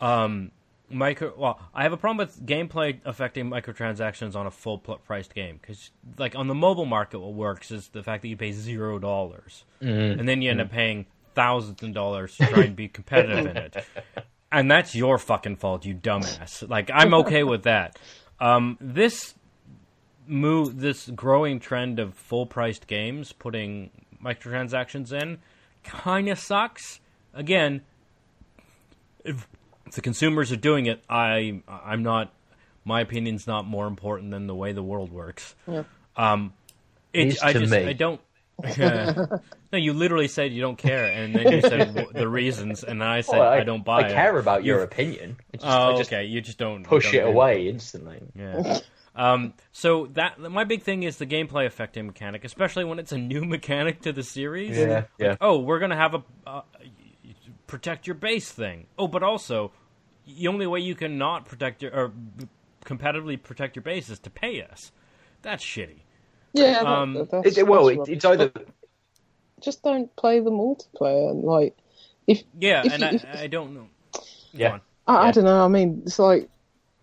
[0.00, 0.50] um,
[0.90, 1.32] micro.
[1.36, 5.90] Well, I have a problem with gameplay affecting microtransactions on a full priced game because,
[6.18, 9.64] like, on the mobile market, what works is the fact that you pay zero dollars,
[9.80, 13.56] and then you end up paying thousands of dollars to try and be competitive in
[13.56, 13.76] it,
[14.52, 16.68] and that's your fucking fault, you dumbass.
[16.68, 17.98] Like, I'm okay with that.
[18.40, 19.34] Um, this
[20.26, 23.90] move, this growing trend of full priced games putting
[24.22, 25.38] microtransactions in,
[25.84, 27.00] kind of sucks.
[27.34, 27.82] Again,
[29.24, 29.46] if
[29.90, 32.32] if the consumers are doing it, I I'm not.
[32.84, 35.54] My opinion's not more important than the way the world works.
[35.68, 35.82] Yeah.
[36.16, 36.54] Um,
[37.12, 37.86] It it, is I just me.
[37.86, 38.20] I don't.
[38.78, 39.38] no,
[39.72, 43.38] you literally said you don't care, and then you said the reasons, and I said
[43.38, 44.12] Well, I, don't buy I it.
[44.12, 45.36] care about your You- opinion.
[45.52, 46.24] I just, Oh, I just okay.
[46.26, 47.32] You just don't push don't it agree.
[47.32, 48.20] away instantly.
[48.34, 48.80] Yeah.
[49.16, 53.18] Um, so that my big thing is the gameplay affecting mechanic, especially when it's a
[53.18, 54.76] new mechanic to the series.
[54.78, 55.36] Yeah, yeah.
[55.40, 56.60] Oh, we're gonna have a uh,
[57.66, 58.86] protect your base thing.
[58.98, 59.72] Oh, but also
[60.38, 62.12] the only way you can not protect your or
[62.84, 64.92] competitively protect your base is to pay us.
[65.42, 66.00] That's shitty.
[66.52, 68.52] Yeah, that, Um, that's, It, it- well, that's it, it's either
[69.60, 71.42] just don't play the multiplayer.
[71.42, 71.76] Like,
[72.26, 73.86] if Yeah, If and you- I, if- I don't know.
[74.52, 74.72] Yeah.
[74.72, 74.80] on.
[75.06, 75.64] I, I don't know.
[75.64, 76.48] I mean, it's like,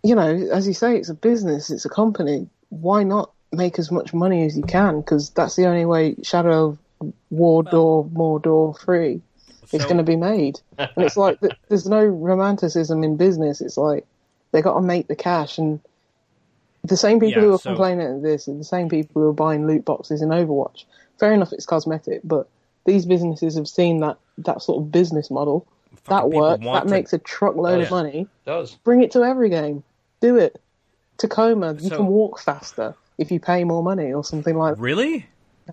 [0.03, 2.49] you know, as you say, it's a business, it's a company.
[2.69, 4.99] Why not make as much money as you can?
[5.01, 6.67] Because that's the only way Shadow
[7.01, 9.21] of Mordor, Mordor Free
[9.71, 10.59] is So- going to be made.
[10.77, 11.39] And it's like
[11.69, 13.61] there's no romanticism in business.
[13.61, 14.05] It's like
[14.51, 15.79] they got to make the cash, and
[16.83, 19.27] the same people Yeah, who are so- complaining at this are the same people who
[19.29, 20.85] are buying loot boxes in Overwatch.
[21.19, 22.47] Fair enough, it's cosmetic, but
[22.85, 25.65] these businesses have seen that that sort of business model.
[26.09, 26.63] That works.
[26.63, 27.89] That to- makes a truckload Oh, of yeah.
[27.89, 28.75] money does.
[28.83, 29.83] bring it to every game.
[30.21, 30.61] Do it.
[31.17, 32.95] Tacoma, you So- can walk faster.
[33.17, 34.81] if you pay more money or something like that.
[34.81, 35.25] Really?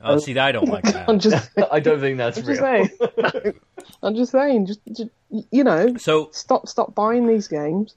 [0.02, 1.08] Oh, see, I don't like that.
[1.08, 1.22] I'm that.
[1.22, 2.86] just, I don't think that's I'm just real.
[3.32, 3.54] saying.
[4.02, 5.10] I'm just saying, just, just
[5.50, 7.94] you know, So, stop stop buying these games.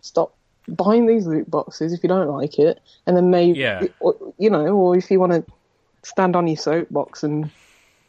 [0.00, 0.34] Stop
[0.68, 3.84] buying these loot boxes if you don't like it, and then maybe Yeah.
[4.00, 5.44] or, you know, or if you want to
[6.02, 7.50] stand on your soapbox and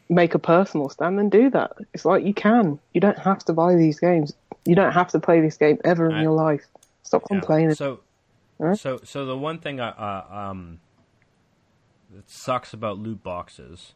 [0.08, 1.72] make a personal stand, then do that.
[1.94, 2.78] It's like you can.
[2.94, 4.32] You don't have to buy these games.
[4.64, 6.64] You don't have to play this game ever in I- your life.
[7.02, 7.38] Stop yeah.
[7.38, 7.74] complaining.
[7.74, 8.00] so,
[8.60, 8.74] Huh?
[8.76, 10.80] so, so the one thing I, uh, um,
[12.14, 13.94] that sucks about loot boxes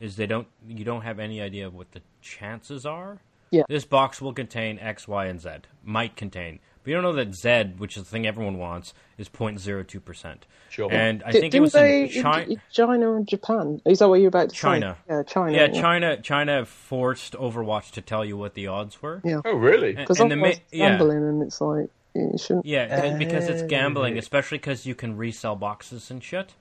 [0.00, 0.48] is they don't.
[0.68, 3.20] You don't have any idea of what the chances are.
[3.50, 3.62] Yeah.
[3.68, 5.48] This box will contain X, Y, and Z.
[5.84, 6.58] Might contain.
[6.82, 10.44] But you don't know that Z, which is the thing everyone wants, is 0.02 percent.
[10.68, 10.92] Sure.
[10.92, 12.46] And I think it didn't was they in China.
[12.50, 13.80] in China and Japan?
[13.86, 14.96] Is that what you're about to China.
[15.08, 15.14] say?
[15.14, 15.52] Yeah, China.
[15.56, 16.20] Yeah, China.
[16.20, 19.22] China forced Overwatch to tell you what the odds were.
[19.24, 19.40] Yeah.
[19.44, 19.92] Oh, really?
[19.94, 20.88] Because and the otherwise ma- it's yeah.
[20.90, 22.66] gambling, and it's like you shouldn't.
[22.66, 24.18] Yeah, c- because it's gambling, Uh.
[24.18, 26.54] especially because you can resell boxes and shit,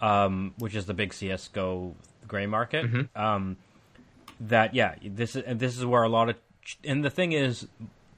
[0.00, 1.94] um, which is the big CS:GO
[2.26, 2.86] gray market.
[2.86, 3.20] Mm-hmm.
[3.20, 3.56] Um,
[4.40, 6.36] that yeah, this is and this is where a lot of
[6.84, 7.66] and the thing is,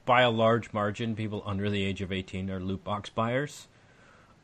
[0.05, 3.67] by a large margin, people under the age of eighteen are loot box buyers,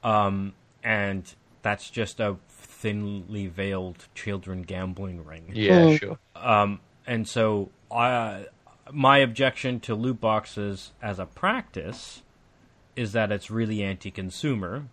[0.04, 5.52] um, and that's just a thinly veiled children gambling ring.
[5.54, 6.00] Yeah, Mm.
[6.00, 6.20] sure.
[6.36, 8.46] Um, and so, I,
[8.92, 12.22] my objection to loot boxes as a practice
[12.96, 14.86] is that it's really anti-consumer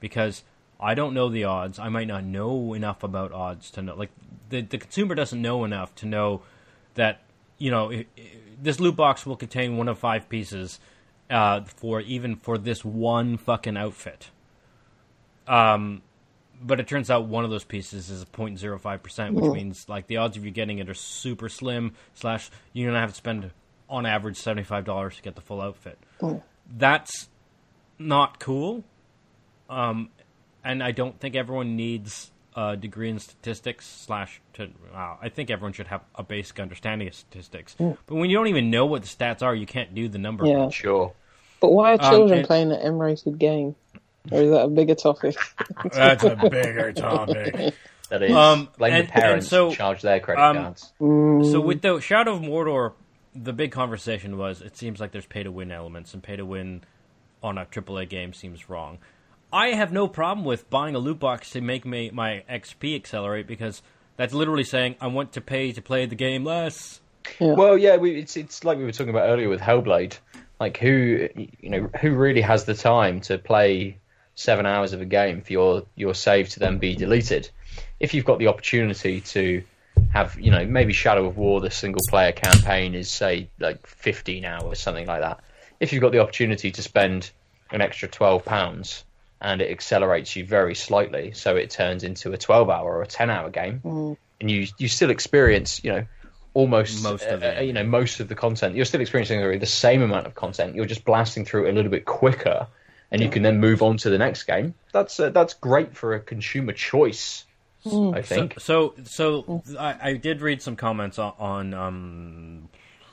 [0.00, 0.44] because
[0.78, 1.78] I don't know the odds.
[1.78, 3.94] I might not know enough about odds to know.
[3.94, 4.10] Like
[4.48, 6.42] the the consumer doesn't know enough to know
[6.94, 7.22] that
[7.58, 8.22] you know i i
[8.60, 10.80] this loot box will contain one of five pieces
[11.28, 14.30] uh, for even for this one fucking outfit.
[15.46, 16.02] Um,
[16.62, 20.16] but it turns out one of those pieces is 0.05 percent, which means like the
[20.16, 21.94] odds of you getting it are super slim.
[22.14, 23.50] Slash, you're gonna have to spend
[23.88, 25.98] on average seventy five dollars to get the full outfit.
[26.68, 27.28] That's
[27.98, 28.84] not cool.
[29.68, 30.10] Um,
[30.66, 33.86] and I don't think everyone needs a degree in statistics.
[33.86, 37.74] Slash, to wow, I think everyone should have a basic understanding of statistics.
[37.78, 40.46] But when you don't even know what the stats are, you can't do the number.
[40.46, 40.68] Yeah.
[40.70, 41.12] Sure.
[41.60, 43.76] But why are Um, children and- playing an M-rated game?
[44.32, 45.36] Or is that a bigger topic?
[45.92, 47.74] That's a bigger topic.
[48.08, 48.30] That is.
[48.30, 49.46] Um, Blame and- the parents.
[49.46, 50.92] and so, charge their credit um, cards.
[51.00, 52.92] So with the Shadow of Mordor,
[53.34, 56.44] the big conversation was it seems like there's pay to win elements, and pay to
[56.46, 56.82] win
[57.42, 58.98] on a AAA game seems wrong.
[59.52, 63.46] I have no problem with buying a loot box to make me, my XP accelerate
[63.46, 63.82] because
[64.16, 67.00] that's literally saying I want to pay to play the game less.
[67.40, 70.18] Well, yeah, we, it's it's like we were talking about earlier with Hellblade.
[70.58, 71.28] Like who
[71.60, 73.98] you know who really has the time to play
[74.34, 77.50] seven hours of a game for your your save to then be deleted?
[78.00, 79.62] If you've got the opportunity to
[80.12, 84.44] have you know maybe Shadow of War the single player campaign is say like fifteen
[84.44, 85.40] hours something like that.
[85.78, 87.30] If you've got the opportunity to spend
[87.70, 89.04] an extra twelve pounds
[89.40, 93.06] and it accelerates you very slightly, so it turns into a twelve hour or a
[93.06, 93.80] ten hour game,
[94.40, 96.06] and you you still experience you know
[96.54, 97.58] almost Most of uh, it.
[97.58, 98.76] uh, you know most of the content.
[98.76, 100.74] You're still experiencing the same amount of content.
[100.74, 102.66] You're just blasting through it a little bit quicker,
[103.10, 104.74] and you can then move on to the next game.
[104.92, 107.44] That's uh, that's great for a consumer choice.
[107.86, 108.58] I think.
[108.58, 112.68] So, so, so I, I did read some comments on, on um,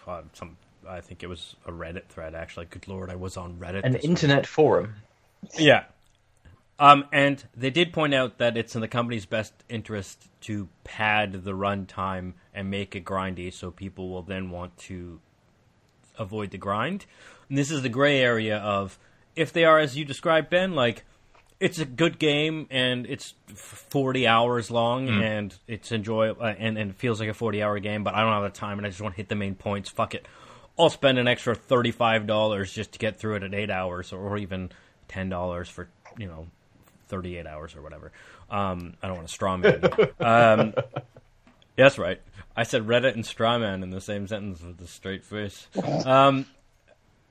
[0.08, 0.58] uh, some.
[0.88, 2.66] I think it was a Reddit thread actually.
[2.66, 3.84] Good lord, I was on Reddit.
[3.84, 4.10] An this week.
[4.10, 4.96] internet forum.
[5.58, 5.84] Yeah.
[6.84, 11.46] Um, and they did point out that it's in the company's best interest to pad
[11.46, 15.22] the runtime and make it grindy so people will then want to
[16.20, 17.06] avoid the grind.
[17.48, 19.00] And this is the gray area of
[19.34, 21.06] if they are, as you described, Ben, like
[21.58, 26.92] it's a good game and it's 40 hours long and it's enjoyable uh, and, and
[26.92, 28.90] it feels like a 40 hour game, but I don't have the time and I
[28.90, 29.90] just want to hit the main points.
[29.90, 30.28] Fuck it.
[30.78, 34.38] I'll spend an extra $35 just to get through it at 8 hours or, or
[34.38, 34.70] even
[35.08, 36.48] $10 for, you know,
[37.14, 38.12] 38 hours or whatever.
[38.50, 40.08] Um, I don't want to straw man you.
[40.26, 42.20] Um, yeah, that's right.
[42.56, 45.68] I said Reddit and strawman in the same sentence with a straight face.
[46.06, 46.48] Um,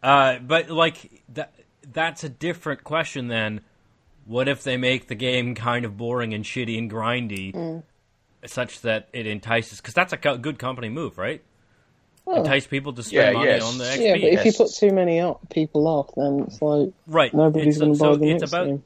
[0.00, 1.52] uh, but like that,
[1.92, 3.60] that's a different question than
[4.24, 7.82] what if they make the game kind of boring and shitty and grindy,
[8.46, 9.78] such that it entices?
[9.80, 11.42] Because that's a co- good company move, right?
[12.26, 13.62] Entice people to spend Yeah, money yes.
[13.64, 13.98] on the XP.
[14.00, 17.34] Yeah, but if you put too many up, people off, then it's like right.
[17.34, 18.84] nobody's going to buy so the it's next about game.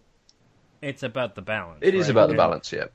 [0.86, 1.80] It's about the balance.
[1.82, 2.10] It is right?
[2.12, 2.86] about the balance, yeah.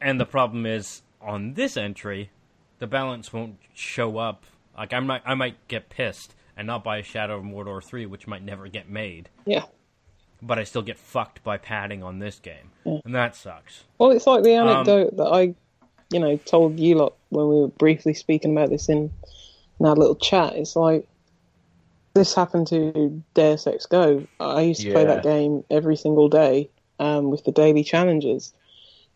[0.00, 2.30] And the problem is on this entry,
[2.78, 4.44] the balance won't show up.
[4.76, 8.06] Like I might, I might get pissed and not buy a Shadow of Mordor three,
[8.06, 9.64] which might never get made, Yeah.
[10.42, 13.84] but I still get fucked by padding on this game, and that sucks.
[13.98, 15.54] Well, it's like the Um, anecdote that I,
[16.10, 19.10] you know, told you lot when we were briefly speaking about this in,
[19.80, 20.54] in our little chat.
[20.56, 21.06] It's like
[22.14, 24.26] this happened to Deus Ex Go.
[24.40, 26.68] I used to play that game every single day,
[27.02, 28.52] um, with the daily challenges,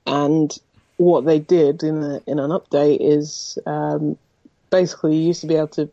[0.07, 0.57] and
[0.97, 4.17] what they did in a, in an update is um,
[4.71, 5.89] basically you used to be able to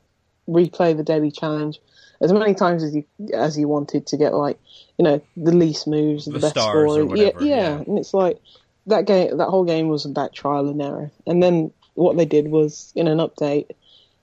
[0.48, 1.80] replay the daily challenge
[2.22, 4.58] as many times as you as you wanted to get like
[4.98, 7.06] you know the least moves, the, The best score.
[7.06, 7.84] whatever, yeah, yeah.
[7.86, 8.40] and it's like
[8.88, 9.38] that game.
[9.38, 13.08] That whole game was about trial and error, and then what they did was in
[13.08, 13.68] an update,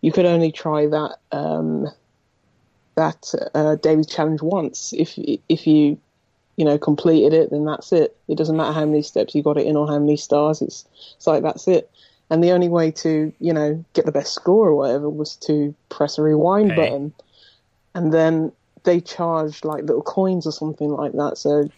[0.01, 1.87] you could only try that um,
[2.97, 4.93] that uh, daily challenge once.
[4.93, 5.19] If
[5.49, 5.99] if you
[6.61, 8.15] you know completed it, then that's it.
[8.29, 10.61] It doesn't matter how many steps you got it in or how many stars.
[10.61, 10.85] It's
[11.17, 11.91] it's like that's it.
[12.29, 15.75] And the only way to you know get the best score or whatever was to
[15.89, 17.15] press a rewind button,
[17.95, 18.53] and then
[18.83, 21.39] they charged like little coins or something like that.
[21.39, 21.71] So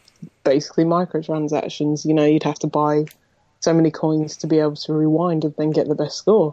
[0.42, 2.04] basically microtransactions.
[2.04, 3.04] You know, you'd have to buy
[3.60, 6.52] so many coins to be able to rewind and then get the best score.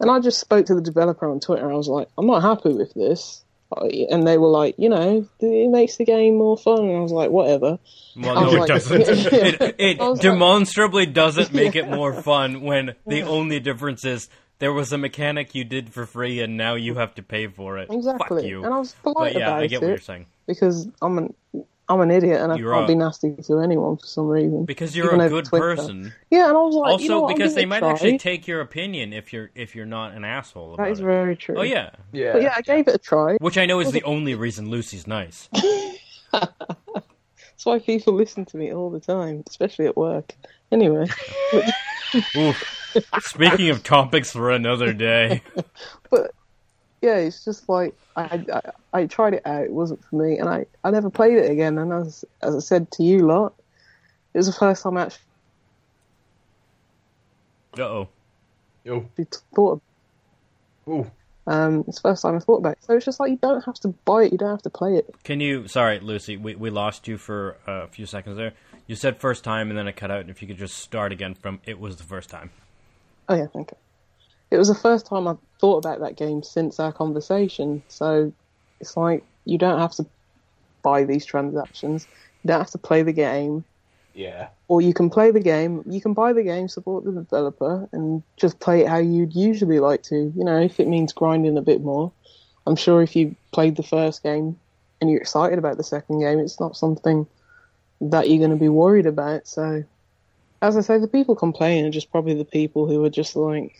[0.00, 1.72] And I just spoke to the developer on Twitter.
[1.72, 3.42] I was like, I'm not happy with this.
[4.10, 6.80] And they were like, you know, it makes the game more fun.
[6.88, 7.78] And I was like, whatever.
[8.16, 9.00] Well, no, it like- doesn't.
[9.08, 14.28] It, it was like- demonstrably doesn't make it more fun when the only difference is
[14.60, 17.78] there was a mechanic you did for free and now you have to pay for
[17.78, 17.88] it.
[17.90, 18.42] Exactly.
[18.42, 18.64] Fuck you.
[18.64, 20.26] And I was polite but yeah, about I get it what you're saying.
[20.46, 21.34] because I'm an
[21.88, 24.64] I'm an idiot and I You're can't a- be nasty to anyone for some reason.
[24.64, 25.76] Because you're Even a good Twitter.
[25.76, 26.14] person.
[26.30, 27.90] Yeah, and I was like, Also, you know what, because they might try.
[27.90, 31.04] actually take your opinion if you're if you're not an asshole about That is it.
[31.04, 31.56] very true.
[31.58, 32.32] Oh yeah, Yeah.
[32.32, 33.36] But yeah, I gave it a try.
[33.40, 35.48] which I know is the only reason Lucy's nice.
[36.32, 40.32] That's why people listen to me all the time, especially at work.
[40.72, 41.06] Anyway,
[42.36, 42.80] Oof.
[43.20, 45.42] Speaking of topics for another day,
[46.10, 46.32] but
[47.04, 48.60] yeah, it's just like I, I
[48.92, 49.64] I tried it out.
[49.64, 51.78] It wasn't for me, and I I never played it again.
[51.78, 53.54] And as as I said to you lot,
[54.32, 55.20] it was the first time I actually
[57.78, 58.08] uh oh.
[58.88, 59.06] Oh,
[59.54, 59.82] thought.
[60.86, 61.10] oh.
[61.46, 62.84] Um, it's the first time I thought about it.
[62.84, 64.32] So it's just like you don't have to buy it.
[64.32, 65.14] You don't have to play it.
[65.24, 65.68] Can you?
[65.68, 68.52] Sorry, Lucy, we we lost you for a few seconds there.
[68.86, 70.20] You said first time, and then it cut out.
[70.20, 72.50] And if you could just start again from it was the first time.
[73.28, 73.76] Oh yeah, okay.
[74.54, 77.82] It was the first time I thought about that game since our conversation.
[77.88, 78.32] So
[78.80, 80.06] it's like you don't have to
[80.82, 82.06] buy these transactions.
[82.42, 83.64] You don't have to play the game.
[84.16, 84.50] Yeah.
[84.68, 85.82] or you can play the game.
[85.86, 89.80] You can buy the game, support the developer, and just play it how you'd usually
[89.80, 90.32] like to.
[90.36, 92.12] You know, if it means grinding a bit more.
[92.64, 94.56] I'm sure if you played the first game
[95.00, 97.26] and you're excited about the second game, it's not something
[98.00, 99.48] that you're going to be worried about.
[99.48, 99.82] So,
[100.62, 103.74] as I say, the people complaining are just probably the people who are just like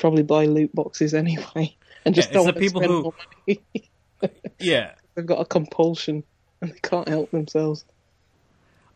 [0.00, 3.14] probably buy loot boxes anyway, and just Yeah, don't the people spend
[3.46, 4.28] who-.
[4.58, 6.24] Yeah, They've got a compulsion
[6.60, 7.84] and they can't help themselves.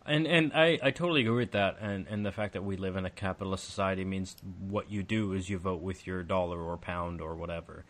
[0.07, 2.97] And and I, I totally agree with that, and, and the fact that we live
[2.97, 4.37] in a capitalist society means
[4.69, 7.85] what you do is you vote with your dollar or pound or whatever.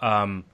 [0.00, 0.44] Um,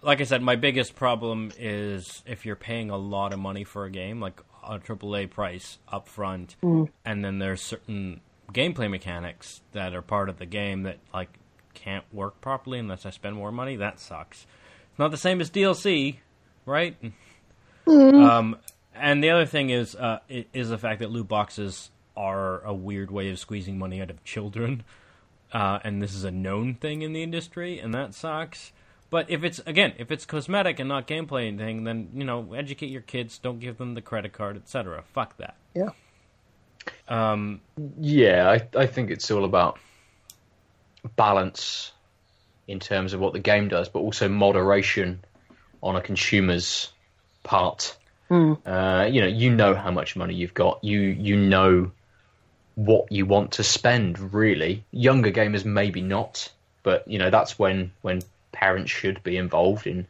[0.00, 3.84] like I said, my biggest problem is if you're paying a lot of money for
[3.84, 6.56] a game, like a AAA price up front,
[7.04, 8.22] and then there's certain
[8.52, 11.28] gameplay mechanics that are part of the game that like
[11.74, 13.76] can't work properly unless I spend more money.
[13.76, 14.46] That sucks.
[14.90, 16.16] It's not the same as DLC,
[16.66, 16.96] right?
[17.86, 18.58] Um,
[18.94, 23.10] and the other thing is uh, is the fact that loot boxes are a weird
[23.10, 24.84] way of squeezing money out of children,
[25.52, 28.72] uh, and this is a known thing in the industry, and that sucks.
[29.10, 32.90] But if it's again, if it's cosmetic and not gameplay anything, then you know, educate
[32.90, 33.38] your kids.
[33.38, 35.02] Don't give them the credit card, etc.
[35.14, 35.56] Fuck that.
[35.74, 35.90] Yeah.
[37.08, 37.60] Um,
[38.00, 39.78] Yeah, I, I think it's all about
[41.16, 41.92] balance
[42.66, 45.20] in terms of what the game does, but also moderation
[45.82, 46.90] on a consumer's
[47.42, 47.96] part.
[48.66, 50.84] Uh, you know, you know how much money you've got.
[50.84, 51.90] You you know
[52.74, 54.34] what you want to spend.
[54.34, 56.50] Really, younger gamers maybe not,
[56.82, 58.20] but you know that's when when
[58.52, 60.06] parents should be involved in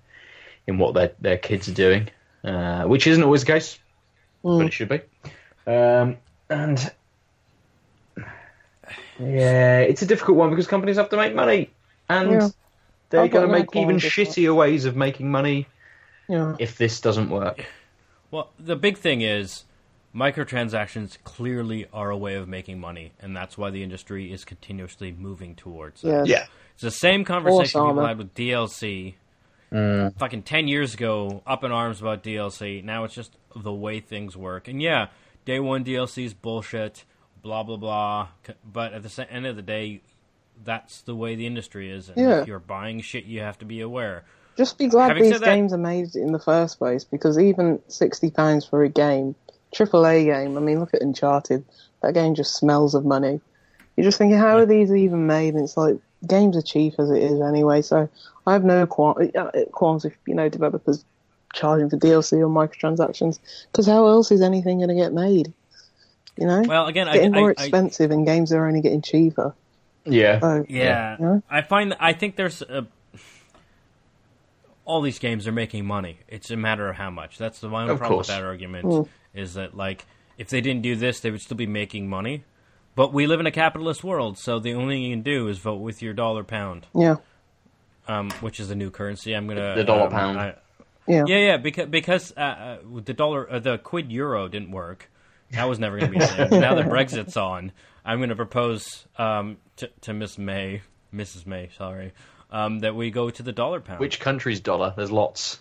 [0.67, 2.09] in what their their kids are doing,
[2.45, 3.79] uh, which isn't always the case,
[4.59, 5.01] but it should be.
[5.67, 6.17] Um,
[6.51, 6.93] and
[9.21, 11.71] yeah, it's a difficult one because companies have to make money,
[12.09, 12.49] and Yeah.
[13.11, 15.67] they're going to make even qualms with shittier ways of making money
[16.29, 16.57] Yeah.
[16.59, 17.65] if this doesn't work.
[18.31, 19.65] Well, the big thing is
[20.15, 25.13] microtransactions clearly are a way of making money, and that's why the industry is continuously
[25.13, 26.09] moving towards it.
[26.09, 26.27] Yes.
[26.29, 26.45] Yeah,
[26.75, 28.07] It's the same conversation people armor.
[28.09, 29.15] had with DLC.
[29.73, 30.17] Mm.
[30.19, 32.83] Fucking 10 years ago, up in arms about DLC.
[32.83, 34.67] Now it's just the way things work.
[34.67, 35.09] And yeah,
[35.49, 37.05] day one DLC is bullshit,
[37.43, 38.29] blah, blah, blah.
[38.71, 40.03] But at the end of the day,
[40.63, 42.11] that's the way the industry is.
[42.11, 42.41] And Yeah.
[42.43, 44.25] if you're buying shit, you have to be aware.
[44.59, 47.39] Just be glad Having these said that- games are made in the first place, because
[47.39, 49.35] even sixty pounds for a game,
[49.73, 50.57] AAA game.
[50.59, 51.65] I mean, look at Uncharted.
[52.03, 53.41] That game just smells of money.
[53.97, 55.55] You're just thinking, how are these even made?
[55.55, 55.97] And it's like
[56.27, 57.81] games are cheap as it is anyway.
[57.83, 58.09] So
[58.47, 61.05] I have no qual- uh, qualms if you know developers
[61.59, 63.39] charging for DLC or microtransactions.
[63.71, 65.53] Because how else is anything going to get made?
[66.37, 68.81] You know, Well, again, it's I, getting more I, I, expensive, and games are only
[68.81, 69.55] getting cheaper.
[70.05, 70.39] Yeah.
[70.41, 71.41] So, yeah, Yeah.
[71.51, 72.87] I find I think there's a,
[74.85, 76.21] all these games are making money.
[76.29, 77.37] It's a matter of how much.
[77.39, 78.29] That's the one Of problem course.
[78.29, 80.07] with that argument is that like
[80.39, 82.45] if they didn't do this, they would still be making money.
[82.95, 85.59] But we live in a capitalist world, so the only thing you can do is
[85.59, 87.17] vote with your dollar pound, yeah,
[88.09, 89.35] um, which is the new currency.
[89.35, 90.41] I'm gonna The dollar um, pound.
[90.41, 90.55] I-
[91.09, 95.11] yeah, yeah, yeah, because because uh, uh, the dollar, uh, the quid euro didn't work.
[95.53, 97.73] That was never going to be a now that Brexit's on,
[98.05, 100.83] I'm going to propose um, to, to Miss May,
[101.15, 101.47] Mrs.
[101.47, 102.13] May, sorry,
[102.51, 104.01] um, that we go to the dollar pound.
[104.01, 104.93] Which country's dollar?
[104.97, 105.59] There's lots.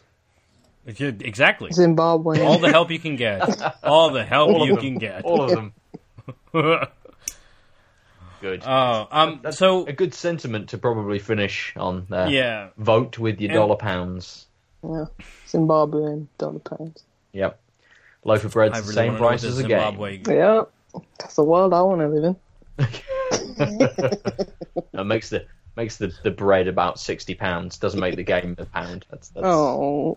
[0.85, 1.71] Exactly.
[1.71, 2.41] Zimbabwe.
[2.41, 3.61] All the help you can get.
[3.83, 5.23] All the help All you can get.
[5.25, 5.73] All of them.
[8.39, 8.63] Good.
[8.65, 12.29] Oh, um, That's so a good sentiment to probably finish on there.
[12.29, 14.46] yeah, Vote with your And- dollar pounds.
[14.83, 15.05] Yeah,
[15.47, 17.03] Zimbabwean dollar pounds.
[17.33, 17.59] Yep.
[18.23, 19.67] Loaf of bread's I the really same want to know price what as the a
[19.67, 19.79] game.
[19.79, 20.21] Zimbabwe.
[20.27, 20.63] Yeah,
[21.19, 22.35] that's the world I want to live in.
[24.93, 27.77] It makes the makes the, the bread about sixty pounds.
[27.77, 29.05] Doesn't make the game a pound.
[29.09, 30.15] That's, that's Oh,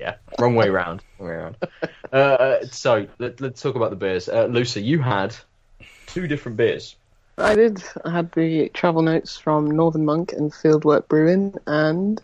[0.00, 0.16] yeah.
[0.38, 1.02] Wrong way round.
[1.18, 1.56] Wrong way round.
[2.12, 4.28] Uh, so let, let's talk about the beers.
[4.28, 5.34] Uh, Lucy, you had
[6.06, 6.96] two different beers.
[7.38, 7.82] I did.
[8.04, 12.22] I had the travel notes from Northern Monk and Fieldwork Brewing and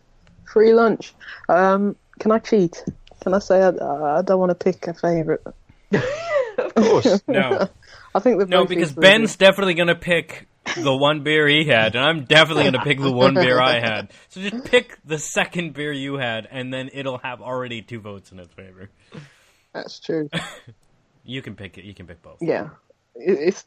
[0.52, 1.14] free lunch.
[1.48, 2.84] Um, can I cheat?
[3.20, 5.40] Can I say I, I don't want to pick a favourite?
[6.58, 7.22] Of course.
[7.28, 7.68] No,
[8.14, 11.94] I think the no, because Ben's definitely going to pick the one beer he had,
[11.94, 14.12] and I'm definitely going to pick the one beer I had.
[14.28, 18.32] So just pick the second beer you had, and then it'll have already two votes
[18.32, 18.90] in its favor.
[19.72, 20.28] That's true.
[21.22, 21.84] You can pick it.
[21.84, 22.38] You can pick both.
[22.40, 22.70] Yeah,
[23.14, 23.64] it's.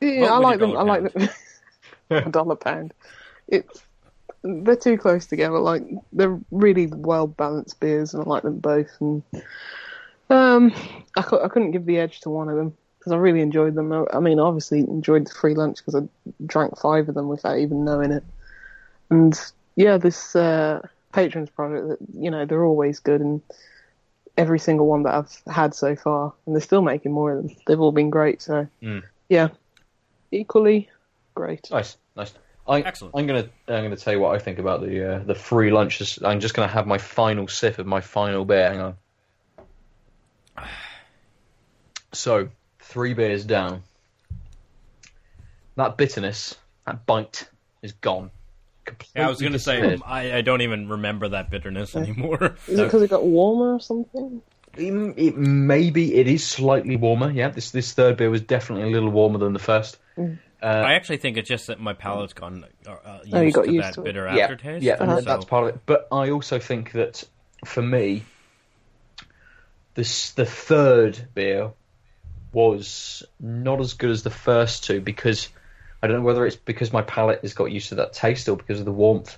[0.00, 0.76] Yeah, Vote I like your them.
[0.76, 2.30] I like them.
[2.30, 2.92] dollar pound.
[3.48, 3.82] It's
[4.44, 5.58] they're too close together.
[5.58, 5.82] Like
[6.12, 8.90] they're really well balanced beers, and I like them both.
[9.00, 9.22] And
[10.30, 10.72] um,
[11.16, 13.74] I, cou- I couldn't give the edge to one of them because I really enjoyed
[13.74, 13.92] them.
[13.92, 16.06] I, I mean, obviously enjoyed the free lunch because I
[16.46, 18.24] drank five of them without even knowing it.
[19.10, 19.38] And
[19.76, 23.40] yeah, this uh, Patrons Project, that you know, they're always good, and
[24.36, 27.56] every single one that I've had so far, and they're still making more of them.
[27.66, 28.42] They've all been great.
[28.42, 29.02] So Mm.
[29.28, 29.48] yeah,
[30.32, 30.90] equally
[31.34, 31.70] great.
[31.70, 32.34] Nice, nice.
[32.66, 33.14] I, Excellent.
[33.16, 35.98] I'm gonna I'm gonna tell you what I think about the uh, the free lunch.
[35.98, 38.70] Just- I'm just gonna have my final sip of my final beer.
[38.70, 38.96] Hang on.
[42.12, 42.48] So
[42.80, 43.82] three beers down.
[45.76, 46.56] That bitterness,
[46.86, 47.48] that bite,
[47.82, 48.30] is gone.
[48.84, 49.98] Completely Yeah, I was going to say.
[50.06, 52.56] I, I don't even remember that bitterness anymore.
[52.68, 54.40] Is it because it got warmer or something?
[54.76, 57.30] It, it maybe it is slightly warmer.
[57.30, 59.98] Yeah, this this third beer was definitely a little warmer than the first.
[60.68, 63.64] I actually think it's just that my palate's gone uh, uh, used Oh, you got
[63.66, 64.04] to used that to it.
[64.04, 64.82] bitter yeah, aftertaste.
[64.84, 65.80] Yeah, and and so- that's part of it.
[65.86, 67.22] But I also think that
[67.64, 68.22] for me,
[69.94, 71.70] this the third beer
[72.52, 75.48] was not as good as the first two because
[76.02, 78.56] I don't know whether it's because my palate has got used to that taste or
[78.56, 79.36] because of the warmth.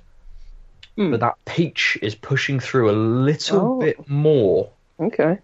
[0.96, 1.10] Hmm.
[1.10, 3.80] But that peach is pushing through a little Oh.
[3.80, 5.38] bit more, Okay.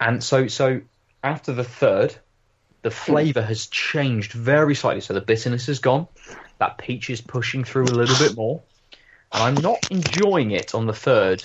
[0.00, 0.80] and so so
[1.22, 2.14] after the third,
[2.82, 5.00] the flavour has changed very slightly.
[5.00, 6.06] So the bitterness is gone.
[6.58, 8.62] That peach is pushing through a little bit more,
[9.32, 11.42] and I'm not enjoying it on the third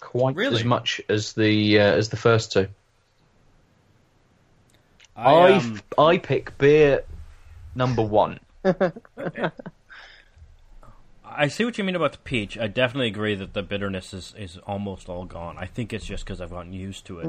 [0.00, 0.56] quite Really?
[0.56, 2.68] as much as the uh, as the first two.
[5.16, 7.04] I, I um, I pick beer
[7.74, 8.40] number one.
[11.36, 12.56] I see what you mean about the peach.
[12.58, 15.56] I definitely agree that the bitterness is, is almost all gone.
[15.58, 17.26] I think it's just because I've gotten used to it.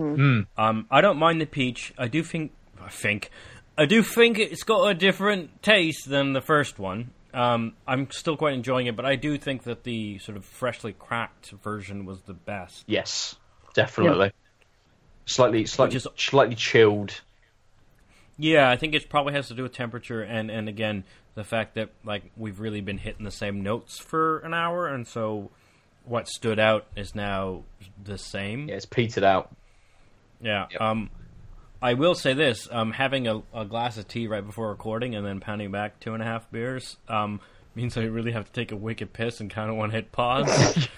[0.58, 1.92] Um, I don't mind the peach.
[1.98, 3.32] I do think, I think,
[3.78, 7.12] I do think it's got a different taste than the first one.
[7.34, 10.94] Um, I'm still quite enjoying it, but I do think that the sort of freshly
[10.94, 12.86] cracked version was the best.
[12.88, 13.36] Yes,
[13.74, 14.32] definitely.
[15.26, 17.20] Slightly slightly is- slightly chilled.
[18.38, 21.04] Yeah, I think it probably has to do with temperature and and again
[21.36, 25.06] the fact that like we've really been hitting the same notes for an hour, and
[25.06, 25.52] so
[26.06, 27.64] what stood out is now
[28.02, 28.70] the same.
[28.70, 29.54] Yeah, it's petered out.
[30.42, 30.68] Yeah.
[30.72, 30.82] Yep.
[30.82, 31.10] Um,
[31.86, 35.24] I will say this: um, having a, a glass of tea right before recording and
[35.24, 37.40] then pounding back two and a half beers um,
[37.76, 40.12] means I really have to take a wicked piss and kind of want to hit
[40.12, 40.88] pause.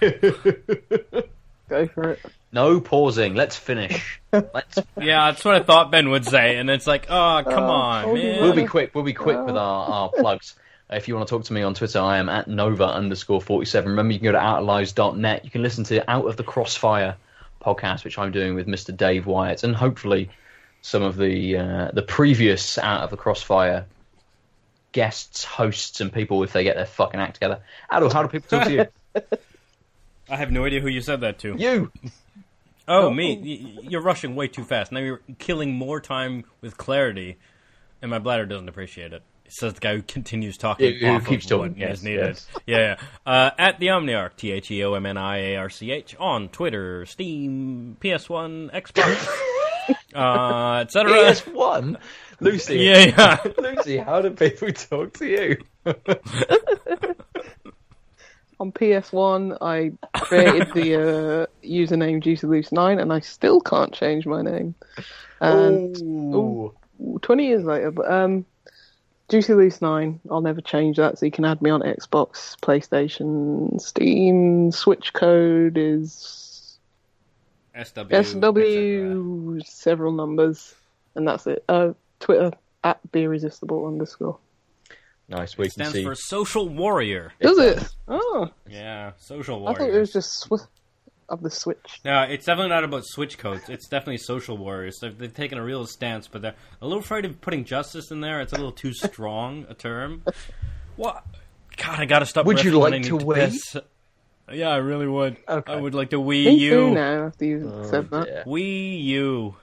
[1.68, 2.20] Go for it.
[2.52, 3.34] No pausing.
[3.34, 4.18] Let's finish.
[4.32, 4.78] Let's.
[4.98, 8.14] yeah, that's what I thought Ben would say, and it's like, oh, come Oh, on,
[8.14, 8.40] man.
[8.40, 8.94] We'll be quick.
[8.94, 10.54] We'll be quick with our, our plugs.
[10.88, 13.90] If you want to talk to me on Twitter, I am at Nova underscore 47.
[13.90, 15.44] Remember, you can go to outlives.net.
[15.44, 17.16] You can listen to Out of the Crossfire
[17.62, 18.96] podcast, which I'm doing with Mr.
[18.96, 20.30] Dave Wyatt, and hopefully
[20.82, 23.86] some of the uh, the previous Out of the Crossfire
[24.92, 27.60] guests, hosts, and people if they get their fucking act together.
[27.90, 28.86] Adel, how do people talk to you?
[30.30, 31.54] I have no idea who you said that to.
[31.56, 31.90] you!
[32.86, 33.78] Oh, me!
[33.82, 34.92] You're rushing way too fast.
[34.92, 37.36] Now you're killing more time with clarity,
[38.00, 39.22] and my bladder doesn't appreciate it.
[39.50, 40.94] Says the guy who continues talking.
[40.98, 42.20] Who- who keeps of talking, yes, is needed.
[42.26, 42.46] yes.
[42.66, 42.96] Yeah, yeah.
[43.30, 46.14] Uh, at the Omniarch, T H E O M N I A R C H
[46.18, 49.26] on Twitter, Steam, PS One, Xbox,
[50.14, 51.12] uh, etc.
[51.12, 51.96] PS1?
[52.40, 52.78] Lucy.
[52.78, 53.36] Yeah, yeah.
[53.58, 55.56] Lucy, how do people talk to you?
[58.60, 64.74] On PS1, I created the uh, username JuicyLoose9, and I still can't change my name.
[65.40, 66.74] And Ooh.
[67.22, 68.44] 20 years later, but um,
[69.28, 73.78] Juicy Loose 9, I'll never change that, so you can add me on Xbox, PlayStation,
[73.80, 74.72] Steam.
[74.72, 76.47] Switch code is
[77.84, 78.12] SW.
[78.24, 80.74] SW, several numbers,
[81.14, 81.64] and that's it.
[81.68, 82.52] Uh, Twitter,
[82.84, 84.38] at Beerresistible underscore.
[85.28, 86.04] Nice, we can stands see.
[86.04, 87.32] for Social Warrior.
[87.40, 87.88] Does it?
[88.08, 89.76] Oh, Yeah, Social warrior.
[89.76, 89.92] I Warrior.
[89.92, 90.66] thought it was just sw-
[91.28, 92.00] of the Switch.
[92.04, 93.68] No, it's definitely not about Switch codes.
[93.68, 94.98] It's definitely social warriors.
[95.02, 98.22] They've, they've taken a real stance, but they're a little afraid of putting justice in
[98.22, 98.40] there.
[98.40, 100.22] It's a little too strong a term.
[100.96, 101.24] What?
[101.76, 102.44] God, I gotta stop.
[102.46, 103.34] Would you like referencing to Wii?
[103.36, 103.76] this.
[104.52, 105.36] Yeah, I really would.
[105.48, 105.72] Okay.
[105.72, 106.90] I would like to Wii Me too U.
[106.90, 108.24] now, after you Oh, said that.
[108.24, 108.44] dear.
[108.46, 109.56] Wii U.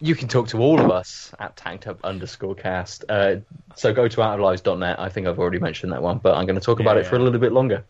[0.00, 3.04] You can talk to all of us at tanked up underscore cast.
[3.08, 3.36] Uh,
[3.74, 4.98] so go to outoflives.net.
[5.00, 7.06] I think I've already mentioned that one, but I'm going to talk about Yeah, it
[7.06, 7.84] for a little bit longer.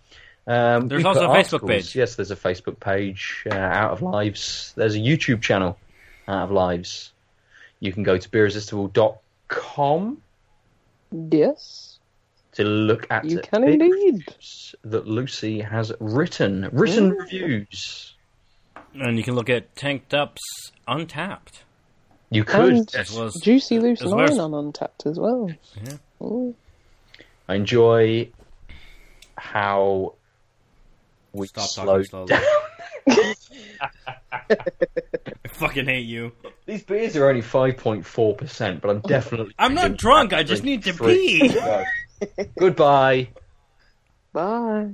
[0.47, 1.97] Um, There's also put a Facebook page.
[1.97, 4.73] Yes, there's a Facebook page, uh, Out of Lives.
[4.77, 5.77] There's a YouTube channel,
[6.29, 7.11] Out of Lives.
[7.81, 10.19] You can go to beerresistible.com
[11.31, 11.94] Yes,
[12.55, 14.25] to look at you the can indeed.
[14.85, 16.69] that Lucy has written.
[16.73, 17.19] Written Mm.
[17.19, 18.15] reviews.
[18.95, 20.41] And you can look at Tanked Up's
[20.87, 21.63] Untappd.
[22.31, 22.73] You could.
[22.73, 23.13] And yes.
[23.15, 25.51] well as- Juicy Loose as well as- on Untappd as well.
[25.85, 25.97] Yeah.
[26.23, 26.55] Ooh.
[27.49, 28.29] I enjoy
[29.37, 30.15] how
[31.33, 32.45] we Stop slowed talking slowly.
[33.07, 33.35] down.
[34.33, 36.33] I fucking hate you.
[36.67, 39.55] These beers are only 5.4%, but I'm definitely.
[39.59, 41.41] I'm not drunk, I just need to three.
[41.41, 41.59] pee.
[42.21, 42.27] Go.
[42.59, 43.29] Goodbye.
[44.33, 44.91] Bye.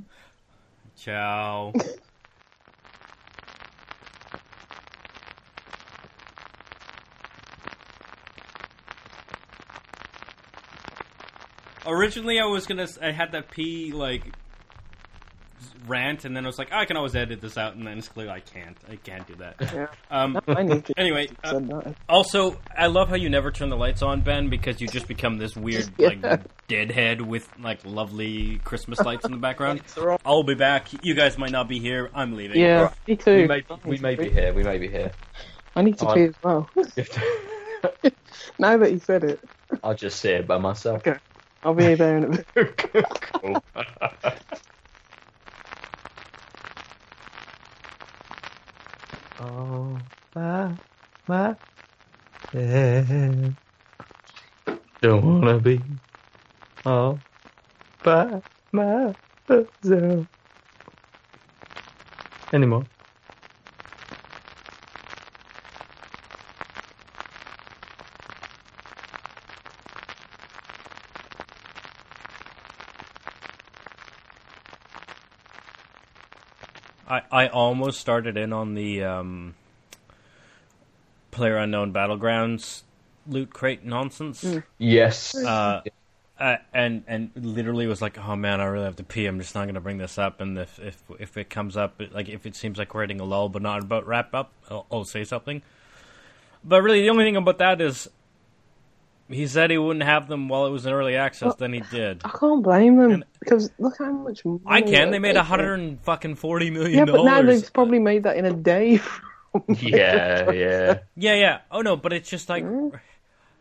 [0.96, 1.72] Ciao.
[11.86, 12.86] Originally, I was gonna.
[13.02, 14.22] I had that pee like
[15.86, 18.08] rant, and then I was like, I can always edit this out, and then it's
[18.08, 18.76] clear I can't.
[18.88, 19.54] I can't do that.
[19.74, 19.86] Yeah.
[20.10, 21.60] Um, I need to anyway, uh,
[22.08, 25.38] also, I love how you never turn the lights on, Ben, because you just become
[25.38, 26.22] this weird, like,
[26.68, 29.80] deadhead with, like, lovely Christmas lights in the background.
[29.96, 29.98] It's.
[30.24, 30.88] I'll be back.
[31.04, 32.10] You guys might not be here.
[32.14, 32.60] I'm leaving.
[32.60, 33.36] Yeah, me too.
[33.36, 34.52] We may, we may be here.
[34.52, 35.12] We may be here.
[35.76, 36.70] I need to Oh, pee I'm- as well.
[38.58, 39.40] now that you said it,
[39.82, 40.98] I'll just say it by myself.
[41.06, 41.18] Okay.
[41.62, 42.76] I'll be there in a bit.
[43.32, 43.62] cool.
[49.40, 50.06] Oh,
[50.36, 50.76] my,
[51.28, 51.56] my
[52.52, 53.56] head.
[55.02, 55.84] Don't wanna be
[56.84, 57.24] all
[58.04, 58.42] by
[58.72, 60.28] myself
[62.52, 62.88] anymore.
[77.10, 79.54] I, I almost started in on the um,
[81.30, 82.82] Player Unknown Battlegrounds
[83.26, 84.44] loot crate nonsense.
[84.78, 85.34] Yes.
[85.34, 85.82] Uh,
[86.38, 89.26] uh, and and literally was like, oh man, I really have to pee.
[89.26, 90.40] I'm just not going to bring this up.
[90.40, 93.24] And if if if it comes up, like if it seems like we're hitting a
[93.24, 95.62] lull, but not about wrap up, I'll, I'll say something.
[96.64, 98.08] But really, the only thing about that is,
[99.30, 101.46] he said he wouldn't have them while it was in early access.
[101.46, 102.22] Well, then he did.
[102.24, 105.10] I can't blame them because look how much money I can.
[105.10, 105.44] They made a making.
[105.46, 109.00] hundred and fucking forty million Yeah, but now they've probably made that in a day.
[109.68, 110.98] yeah, yeah.
[111.16, 111.58] Yeah, yeah.
[111.70, 113.00] Oh no, but it's just like Mm.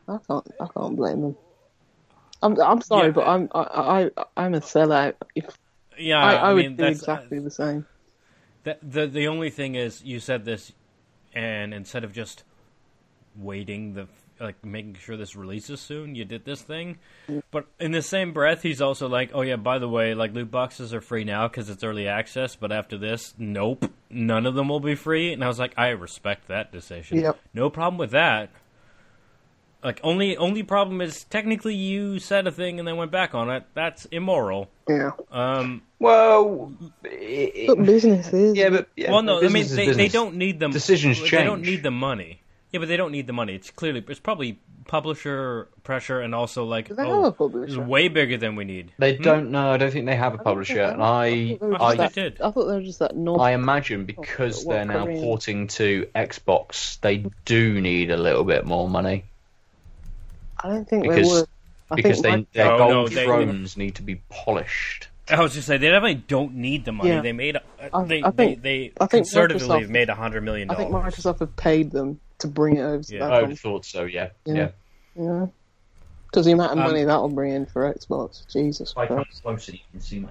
[0.07, 0.47] I can't.
[0.59, 1.37] I can't blame them.
[2.41, 2.59] I'm.
[2.59, 3.49] I'm sorry, Yeah, but I'm.
[3.53, 4.09] I, I.
[4.35, 5.13] I'm a sellout.
[5.35, 5.45] If
[5.97, 6.19] yeah.
[6.19, 7.85] I, I, would mean, do that's exactly the same.
[8.63, 10.73] The, the the only thing is, you said this,
[11.33, 12.43] and instead of just
[13.35, 14.07] waiting the
[14.39, 16.97] like making sure this releases soon, you did this thing.
[17.51, 20.49] But in the same breath, he's also like, "Oh yeah, by the way, like loot
[20.51, 24.69] boxes are free now because it's early access, but after this, nope, none of them
[24.69, 27.19] will be free." And I was like, "I respect that decision.
[27.19, 27.39] Yep.
[27.53, 28.49] No problem with that."
[29.81, 33.49] Like only only problem is technically you said a thing and then went back on
[33.49, 33.63] it.
[33.73, 34.69] That's immoral.
[34.89, 35.11] Yeah.
[35.31, 36.73] Um, Well,
[37.05, 38.57] it, But business is.
[38.57, 40.71] yeah, but yeah, well, no, I mean business they, they don't need them.
[40.71, 42.38] Decisions They don't need the money.
[42.71, 43.55] Yeah, but they don't need the money.
[43.55, 47.75] It's clearly it's probably publisher pressure and also like Do they oh, have a it's
[47.75, 48.91] way bigger than we need.
[48.97, 49.23] They Hmm?
[49.23, 49.71] don't know.
[49.71, 51.85] I don't think they have a publisher, think- and I, I thought they were I
[51.85, 52.41] I, just they that- did.
[52.41, 53.41] I thought they were just that north.
[53.41, 58.43] I imagine because what they're now Korean- porting to Xbox, they do need a little
[58.43, 59.25] bit more money
[60.63, 61.45] I don't think because- they would.
[61.91, 65.07] I because they, think their Oh, no, gold they- need to be polished.
[65.27, 67.09] I was just saying they definitely don't need the money.
[67.09, 67.21] Yeah.
[67.21, 67.59] They made uh,
[67.93, 70.69] I- they, I think- they they I think conservatively Microsoft- have made a hundred million
[70.69, 70.91] I think.
[70.91, 73.19] Microsoft have paid them to bring it over to Yeah.
[73.27, 74.03] that I would have thought so.
[74.05, 74.53] Yeah, Yeah.
[74.55, 74.69] yeah.
[75.15, 75.47] Yeah.
[76.27, 79.23] Because the amount of Um, money that'll bring in for Xbox, Jesus If I come
[79.23, 79.41] Christ.
[79.43, 80.29] closer, you can see my.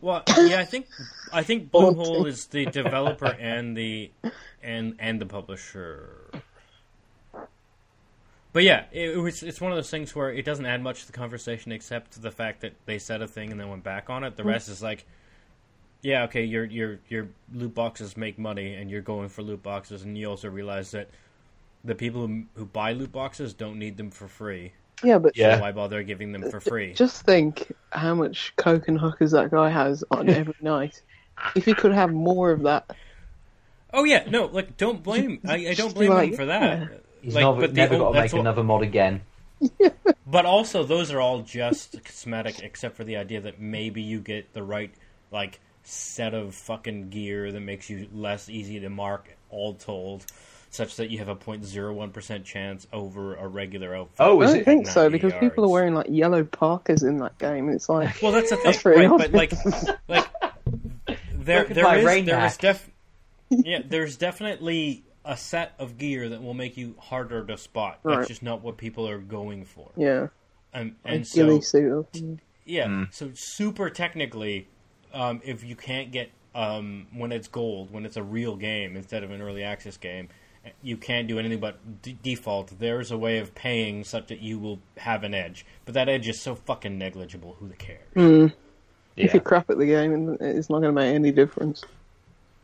[0.00, 0.86] Well, yeah, I think
[1.32, 4.10] I think Bluehole is the developer and the
[4.62, 6.30] and and the publisher.
[8.52, 11.00] But yeah, it, it was it's one of those things where it doesn't add much
[11.00, 13.82] to the conversation except to the fact that they said a thing and then went
[13.82, 14.36] back on it.
[14.36, 15.04] The rest is like,
[16.04, 20.02] yeah, okay, your your your loot boxes make money and you're going for loot boxes,
[20.02, 21.08] and you also realize that
[21.82, 24.72] the people who, who buy loot boxes don't need them for free.
[25.02, 25.56] Yeah, but Yeah.
[25.56, 26.92] So why bother giving them for free?
[26.94, 31.02] just think how much coke and hookers that guy has on every night.
[31.56, 32.94] If he could have more of that,
[33.92, 35.40] Oh yeah, no, like don't blame.
[35.48, 36.62] I, I don't blame like, him for that.
[36.80, 36.86] yeah.
[37.22, 39.22] He's Like, never, but never got to make what- another mod again.
[40.26, 44.52] But also, those are all just cosmetic, except for the idea that maybe you get
[44.54, 44.92] the right
[45.30, 50.24] like set of fucking gear that makes you less easy to mark, all told,
[50.70, 54.16] such that you have a 0.01 percent chance over a regular outfit.
[54.18, 54.64] Oh, I don't it?
[54.64, 57.68] think so 90 because people are wearing like yellow parkas in that game.
[57.68, 59.18] It's like Well, that's the thing, That's pretty right?
[59.18, 59.84] But like, obvious.
[60.08, 60.26] like
[61.34, 62.60] there, Look at there my is, rain there is hat.
[62.60, 62.90] def,
[63.50, 68.00] yeah, there's definitely a set of gear that will make you harder to spot.
[68.04, 68.28] That's Right.
[68.28, 69.90] just not what people are going for.
[69.96, 70.28] yeah,
[70.72, 72.40] And and ghillie so suit.
[72.66, 73.12] Yeah, Mm.
[73.14, 74.68] so super technically,
[75.14, 79.24] um, if you can't get um, when it's gold, when it's a real game instead
[79.24, 80.28] of an early access game,
[80.82, 82.78] you can't do anything but d- default.
[82.78, 86.28] There's a way of paying such that you will have an edge, but that edge
[86.28, 87.56] is so fucking negligible.
[87.60, 88.00] Who cares?
[88.16, 88.52] Mm.
[89.16, 89.24] Yeah.
[89.26, 91.84] If you crap at the game, it's not going to make any difference.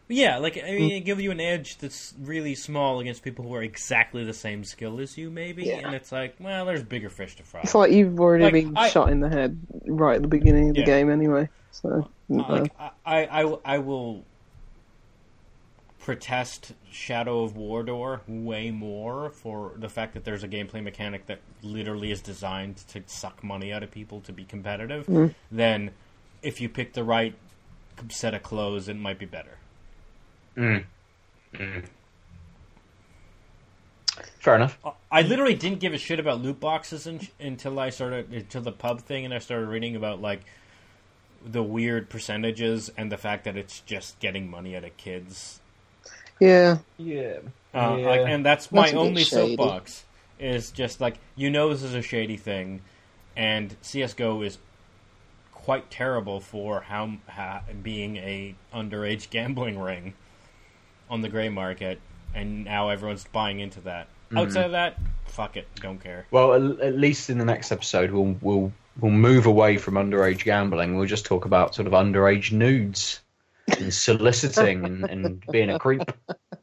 [0.08, 3.54] Yeah, like I mean, it gives you an edge that's really small against people who
[3.54, 5.64] are exactly the same skill as you, maybe.
[5.66, 5.86] Yeah.
[5.86, 7.60] And it's like, well, there's bigger fish to fry.
[7.62, 9.56] It's like you've already Like, been I- shot in the head
[9.86, 11.48] right at the beginning of the game anyway.
[11.70, 14.24] So like I, I, I, I will
[15.98, 21.40] protest Shadow of Wardor way more for the fact that there's a gameplay mechanic that
[21.62, 25.06] literally is designed to suck money out of people to be competitive.
[25.52, 25.90] Than
[26.42, 27.34] if you pick the right
[28.08, 29.58] set of clothes, it might be better.
[30.56, 30.84] Mm.
[31.54, 31.84] Mm.
[34.38, 34.78] Fair enough.
[35.10, 38.72] I literally didn't give a shit about loot boxes un- until I started until the
[38.72, 40.40] pub thing, and I started reading about like
[41.44, 45.60] the weird percentages and the fact that it's just getting money out of kids.
[46.38, 47.38] yeah, Yeah.
[47.74, 48.06] Uh, Yeah.
[48.08, 49.56] like, and that's my That's a bit only shady.
[49.56, 50.04] soapbox
[50.38, 52.80] is just like you know this is a shady thing,
[53.36, 54.58] and CS:GO is
[55.52, 60.14] quite terrible for how, how being a underage gambling ring
[61.10, 62.00] on the gray market,
[62.34, 64.06] and now everyone's buying into that.
[64.26, 64.38] Mm-hmm.
[64.38, 64.96] Outside of that,
[65.26, 66.26] fuck it, don't care.
[66.30, 70.44] Well, at, at least in the next episode, we'll we'll we'll move away from underage
[70.44, 70.96] gambling.
[70.96, 73.20] We'll just talk about sort of underage nudes
[73.68, 76.10] and soliciting and, and being a creep.